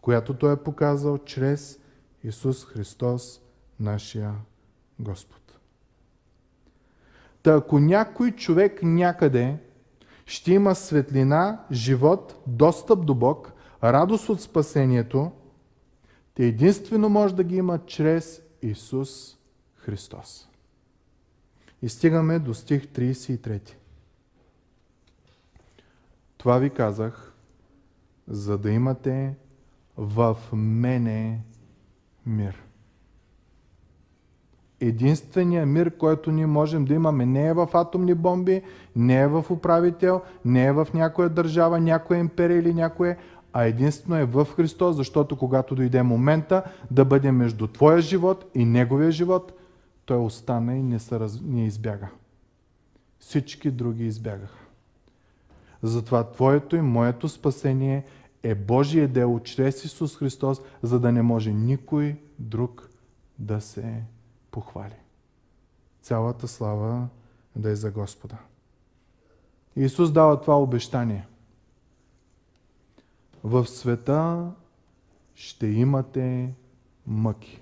която 0.00 0.34
Той 0.34 0.52
е 0.52 0.62
показал 0.62 1.18
чрез 1.18 1.80
Исус 2.24 2.64
Христос, 2.64 3.40
нашия 3.80 4.34
Господ. 4.98 5.58
Та 7.42 7.54
ако 7.54 7.78
някой 7.78 8.30
човек 8.30 8.80
някъде 8.82 9.58
ще 10.26 10.52
има 10.52 10.74
светлина, 10.74 11.64
живот, 11.72 12.42
достъп 12.46 13.06
до 13.06 13.14
Бог, 13.14 13.52
радост 13.84 14.28
от 14.28 14.40
спасението, 14.40 15.32
те 16.34 16.46
единствено 16.46 17.08
може 17.08 17.34
да 17.34 17.44
ги 17.44 17.56
има 17.56 17.78
чрез 17.86 18.42
Исус 18.62 19.36
Христос. 19.76 20.48
И 21.82 21.88
стигаме 21.88 22.38
до 22.38 22.54
стих 22.54 22.86
33. 22.86 23.72
Това 26.36 26.58
ви 26.58 26.70
казах, 26.70 27.32
за 28.28 28.58
да 28.58 28.70
имате 28.70 29.34
в 29.96 30.36
мене 30.52 31.40
мир. 32.26 32.62
Единственият 34.80 35.68
мир, 35.68 35.96
който 35.96 36.30
ние 36.30 36.46
можем 36.46 36.84
да 36.84 36.94
имаме, 36.94 37.26
не 37.26 37.46
е 37.46 37.52
в 37.52 37.68
атомни 37.74 38.14
бомби, 38.14 38.62
не 38.96 39.20
е 39.20 39.28
в 39.28 39.44
управител, 39.50 40.22
не 40.44 40.66
е 40.66 40.72
в 40.72 40.88
някоя 40.94 41.28
държава, 41.28 41.80
някоя 41.80 42.18
империя 42.20 42.58
или 42.58 42.74
някое, 42.74 43.16
а 43.52 43.64
единствено 43.64 44.16
е 44.16 44.24
в 44.24 44.46
Христос, 44.56 44.96
защото 44.96 45.36
когато 45.36 45.74
дойде 45.74 46.02
момента 46.02 46.62
да 46.90 47.04
бъде 47.04 47.32
между 47.32 47.66
твоя 47.66 48.00
живот 48.00 48.50
и 48.54 48.64
неговия 48.64 49.10
живот, 49.10 49.52
той 50.04 50.24
остана 50.24 50.76
и 50.76 50.82
не, 50.82 50.98
се 50.98 51.20
раз... 51.20 51.40
не 51.42 51.66
избяга. 51.66 52.08
Всички 53.18 53.70
други 53.70 54.04
избягаха. 54.04 54.64
Затова 55.82 56.30
Твоето 56.30 56.76
и 56.76 56.80
моето 56.80 57.28
спасение 57.28 58.04
е 58.42 58.54
Божие 58.54 59.08
дело 59.08 59.40
чрез 59.40 59.84
Исус 59.84 60.16
Христос, 60.16 60.60
за 60.82 61.00
да 61.00 61.12
не 61.12 61.22
може 61.22 61.52
никой 61.52 62.16
друг 62.38 62.90
да 63.38 63.60
се 63.60 64.02
похвали. 64.50 64.96
Цялата 66.02 66.48
слава 66.48 67.08
да 67.56 67.70
е 67.70 67.74
за 67.74 67.90
Господа. 67.90 68.36
Исус 69.76 70.12
дава 70.12 70.40
това 70.40 70.60
обещание. 70.60 71.26
В 73.44 73.66
света 73.66 74.50
ще 75.34 75.66
имате 75.66 76.54
мъки. 77.06 77.61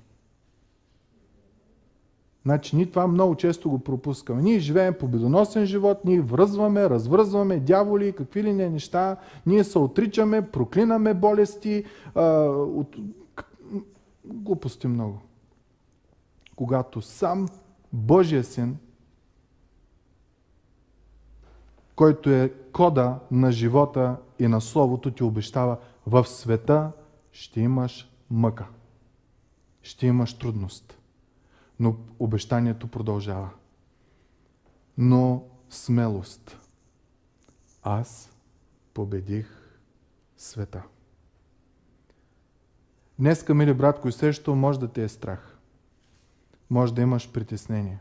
Значи 2.51 2.77
ние 2.77 2.87
това 2.87 3.07
много 3.07 3.35
често 3.35 3.71
го 3.71 3.79
пропускаме. 3.79 4.43
Ние 4.43 4.59
живеем 4.59 4.95
победоносен 4.95 5.67
живот, 5.67 6.05
ние 6.05 6.21
връзваме, 6.21 6.91
развръзваме 6.91 7.61
дяволи, 7.61 8.13
какви 8.13 8.43
ли 8.43 8.53
не 8.53 8.71
неща, 8.71 9.17
ние 9.47 9.65
се 9.65 9.79
отричаме, 9.79 10.51
проклинаме 10.51 11.15
болести, 11.15 11.85
а, 12.15 12.25
от... 12.51 12.97
глупости 14.25 14.87
много. 14.87 15.21
Когато 16.57 17.03
сам 17.03 17.49
Божия 17.93 18.45
син, 18.45 18.77
който 21.97 22.31
е 22.31 22.53
кода 22.73 23.19
на 23.31 23.53
живота 23.53 24.17
и 24.39 24.49
на 24.49 24.61
Словото, 24.61 25.11
ти 25.11 25.23
обещава 25.23 25.77
в 26.07 26.27
света 26.27 26.93
ще 27.33 27.61
имаш 27.61 28.11
мъка. 28.31 28.67
Ще 29.83 30.07
имаш 30.07 30.35
трудност. 30.35 31.00
Но 31.81 31.97
обещанието 32.19 32.89
продължава. 32.89 33.51
Но 34.99 35.45
смелост. 35.71 36.59
Аз 37.83 38.33
победих 38.95 39.79
света. 40.37 40.83
Днеска, 43.19 43.55
мили 43.55 43.75
братко 43.75 44.09
и 44.09 44.13
сещо, 44.13 44.55
може 44.55 44.81
да 44.81 44.89
те 44.89 45.05
е 45.05 45.09
страх. 45.09 45.59
Може 46.71 46.95
да 46.95 47.03
имаш 47.03 47.33
притеснение. 47.33 47.99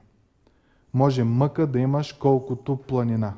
Може 0.93 1.23
мъка 1.23 1.67
да 1.67 1.79
имаш 1.79 2.13
колкото 2.13 2.77
планина. 2.77 3.33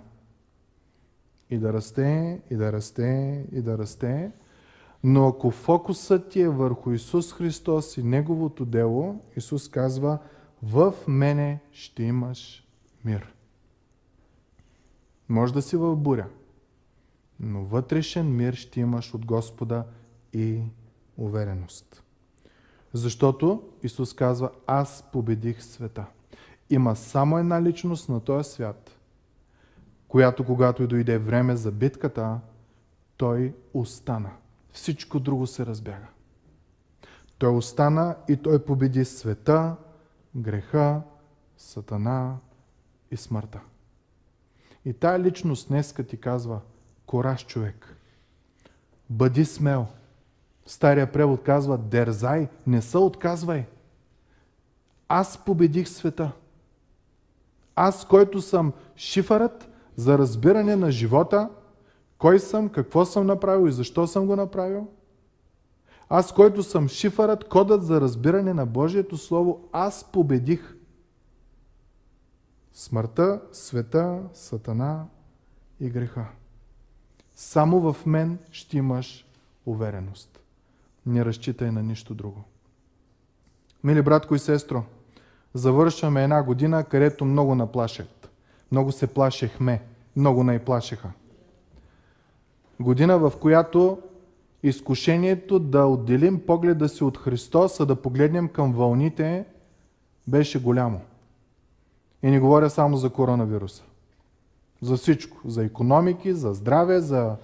И 1.49 1.57
да 1.57 1.73
расте, 1.73 2.41
и 2.49 2.55
да 2.55 2.73
расте, 2.73 3.45
и 3.51 3.61
да 3.61 3.77
расте. 3.77 4.31
Но 5.03 5.27
ако 5.27 5.51
фокусът 5.51 6.29
ти 6.29 6.41
е 6.41 6.49
върху 6.49 6.91
Исус 6.91 7.33
Христос 7.33 7.97
и 7.97 8.03
Неговото 8.03 8.65
дело, 8.65 9.21
Исус 9.37 9.69
казва, 9.69 10.17
в 10.63 10.93
мене 11.07 11.59
ще 11.71 12.03
имаш 12.03 12.67
мир. 13.05 13.33
Може 15.29 15.53
да 15.53 15.61
си 15.61 15.77
в 15.77 15.95
буря, 15.95 16.27
но 17.39 17.63
вътрешен 17.63 18.35
мир 18.35 18.53
ще 18.53 18.79
имаш 18.79 19.13
от 19.13 19.25
Господа 19.25 19.85
и 20.33 20.61
увереност. 21.17 22.03
Защото 22.93 23.63
Исус 23.83 24.13
казва, 24.13 24.49
аз 24.67 25.09
победих 25.11 25.63
света. 25.63 26.05
Има 26.69 26.95
само 26.95 27.37
една 27.37 27.61
личност 27.61 28.09
на 28.09 28.19
този 28.19 28.49
свят, 28.49 28.99
която 30.07 30.45
когато 30.45 30.83
и 30.83 30.87
дойде 30.87 31.17
време 31.17 31.55
за 31.55 31.71
битката, 31.71 32.39
той 33.17 33.53
остана. 33.73 34.31
Всичко 34.73 35.19
друго 35.19 35.47
се 35.47 35.65
разбяга. 35.65 36.07
Той 37.37 37.55
остана 37.55 38.15
и 38.27 38.37
той 38.37 38.65
победи 38.65 39.05
света, 39.05 39.75
греха, 40.35 41.01
сатана 41.57 42.37
и 43.11 43.17
смъртта. 43.17 43.59
И 44.85 44.93
тая 44.93 45.19
личност 45.19 45.67
днеска 45.67 46.03
ти 46.03 46.17
казва, 46.17 46.59
кораж 47.05 47.45
човек, 47.45 47.95
бъди 49.09 49.45
смел. 49.45 49.87
Стария 50.65 51.11
превод 51.11 51.43
казва, 51.43 51.77
дерзай, 51.77 52.47
не 52.67 52.81
се 52.81 52.97
отказвай. 52.97 53.65
Аз 55.07 55.45
победих 55.45 55.89
света. 55.89 56.31
Аз, 57.75 58.07
който 58.07 58.41
съм 58.41 58.73
шифърът 58.95 59.69
за 59.95 60.17
разбиране 60.17 60.75
на 60.75 60.91
живота, 60.91 61.49
кой 62.21 62.39
съм, 62.39 62.69
какво 62.69 63.05
съм 63.05 63.25
направил 63.25 63.67
и 63.67 63.71
защо 63.71 64.07
съм 64.07 64.25
го 64.25 64.35
направил. 64.35 64.87
Аз, 66.09 66.33
който 66.33 66.63
съм 66.63 66.87
шифърът, 66.87 67.49
кодът 67.49 67.83
за 67.83 68.01
разбиране 68.01 68.53
на 68.53 68.65
Божието 68.65 69.17
Слово, 69.17 69.69
аз 69.71 70.11
победих 70.11 70.75
смъртта, 72.73 73.41
света, 73.51 74.23
сатана 74.33 75.05
и 75.79 75.89
греха. 75.89 76.25
Само 77.35 77.93
в 77.93 78.05
мен 78.05 78.39
ще 78.51 78.77
имаш 78.77 79.25
увереност. 79.65 80.39
Не 81.05 81.25
разчитай 81.25 81.71
на 81.71 81.83
нищо 81.83 82.13
друго. 82.13 82.43
Мили 83.83 84.01
братко 84.01 84.35
и 84.35 84.39
сестро, 84.39 84.83
завършваме 85.53 86.23
една 86.23 86.43
година, 86.43 86.83
където 86.83 87.25
много 87.25 87.55
наплашат. 87.55 88.29
Много 88.71 88.91
се 88.91 89.07
плашехме, 89.07 89.81
много 90.15 90.43
най-плашеха. 90.43 91.11
Година, 92.81 93.19
в 93.19 93.33
която 93.41 93.99
изкушението 94.63 95.59
да 95.59 95.85
отделим 95.85 96.45
погледа 96.45 96.89
си 96.89 97.03
от 97.03 97.17
Христос, 97.17 97.79
а 97.79 97.85
да 97.85 97.95
погледнем 97.95 98.47
към 98.49 98.73
вълните, 98.73 99.45
беше 100.27 100.61
голямо. 100.61 101.01
И 102.23 102.31
не 102.31 102.39
говоря 102.39 102.69
само 102.69 102.97
за 102.97 103.09
коронавируса. 103.09 103.83
За 104.81 104.97
всичко. 104.97 105.37
За 105.45 105.63
економики, 105.63 106.33
за 106.33 106.53
здраве, 106.53 106.99
за, 106.99 107.35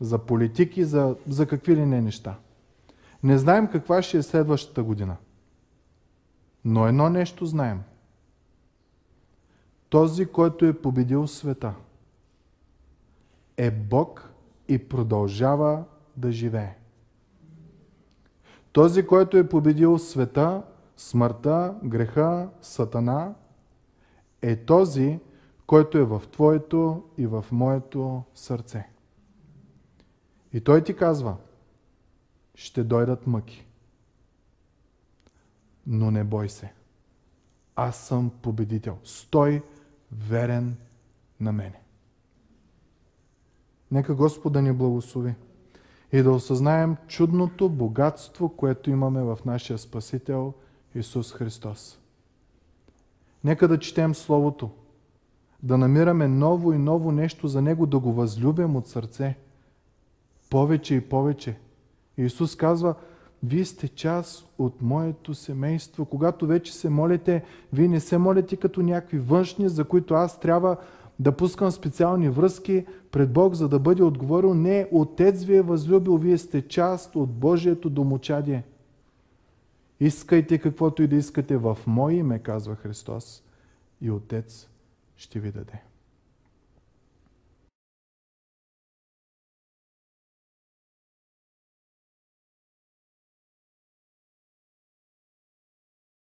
за 0.00 0.18
политики, 0.18 0.84
за, 0.84 1.16
за 1.28 1.46
какви 1.46 1.76
ли 1.76 1.86
не 1.86 2.00
неща. 2.00 2.34
Не 3.22 3.38
знаем 3.38 3.68
каква 3.72 4.02
ще 4.02 4.18
е 4.18 4.22
следващата 4.22 4.82
година. 4.82 5.16
Но 6.64 6.86
едно 6.86 7.08
нещо 7.08 7.46
знаем. 7.46 7.82
Този, 9.88 10.26
който 10.26 10.64
е 10.64 10.72
победил 10.72 11.26
света, 11.26 11.74
е 13.56 13.70
Бог 13.70 14.29
и 14.70 14.88
продължава 14.88 15.84
да 16.16 16.32
живее. 16.32 16.76
Този, 18.72 19.06
който 19.06 19.36
е 19.36 19.48
победил 19.48 19.98
света, 19.98 20.62
смъртта, 20.96 21.74
греха, 21.84 22.50
сатана, 22.62 23.34
е 24.42 24.56
този, 24.56 25.18
който 25.66 25.98
е 25.98 26.04
в 26.04 26.22
твоето 26.32 27.04
и 27.18 27.26
в 27.26 27.44
моето 27.52 28.22
сърце. 28.34 28.88
И 30.52 30.60
той 30.60 30.84
ти 30.84 30.96
казва, 30.96 31.36
ще 32.54 32.84
дойдат 32.84 33.26
мъки. 33.26 33.66
Но 35.86 36.10
не 36.10 36.24
бой 36.24 36.48
се. 36.48 36.72
Аз 37.76 37.96
съм 37.96 38.30
победител. 38.42 38.98
Стой 39.04 39.62
верен 40.12 40.76
на 41.40 41.52
мене. 41.52 41.80
Нека 43.92 44.14
Господ 44.14 44.52
да 44.52 44.62
ни 44.62 44.72
благослови 44.72 45.34
и 46.12 46.22
да 46.22 46.32
осъзнаем 46.32 46.96
чудното 47.08 47.68
богатство, 47.68 48.48
което 48.48 48.90
имаме 48.90 49.22
в 49.22 49.38
нашия 49.46 49.78
Спасител 49.78 50.52
Исус 50.94 51.32
Христос. 51.32 51.98
Нека 53.44 53.68
да 53.68 53.78
четем 53.78 54.14
Словото, 54.14 54.70
да 55.62 55.78
намираме 55.78 56.28
ново 56.28 56.72
и 56.72 56.78
ново 56.78 57.12
нещо 57.12 57.48
за 57.48 57.62
Него, 57.62 57.86
да 57.86 57.98
го 57.98 58.12
възлюбим 58.12 58.76
от 58.76 58.88
сърце. 58.88 59.36
Повече 60.50 60.94
и 60.94 61.00
повече. 61.00 61.58
Исус 62.16 62.56
казва, 62.56 62.94
вие 63.42 63.64
сте 63.64 63.88
част 63.88 64.48
от 64.58 64.82
моето 64.82 65.34
семейство. 65.34 66.04
Когато 66.04 66.46
вече 66.46 66.74
се 66.74 66.88
молите, 66.88 67.44
вие 67.72 67.88
не 67.88 68.00
се 68.00 68.18
молите 68.18 68.56
като 68.56 68.82
някакви 68.82 69.18
външни, 69.18 69.68
за 69.68 69.84
които 69.84 70.14
аз 70.14 70.40
трябва 70.40 70.76
да 71.20 71.32
пускам 71.32 71.70
специални 71.70 72.28
връзки 72.28 72.86
пред 73.10 73.32
Бог, 73.32 73.54
за 73.54 73.68
да 73.68 73.78
бъде 73.78 74.02
отговорил, 74.02 74.54
не, 74.54 74.88
Отец 74.92 75.44
ви 75.44 75.56
е 75.56 75.62
възлюбил, 75.62 76.16
вие 76.16 76.38
сте 76.38 76.68
част 76.68 77.16
от 77.16 77.30
Божието 77.30 77.90
домочадие. 77.90 78.64
Искайте 80.00 80.58
каквото 80.58 81.02
и 81.02 81.06
да 81.06 81.16
искате 81.16 81.56
в 81.56 81.78
Мое 81.86 82.14
име, 82.14 82.38
казва 82.38 82.76
Христос, 82.76 83.42
и 84.00 84.10
Отец 84.10 84.68
ще 85.16 85.40
ви 85.40 85.52
даде. 85.52 85.89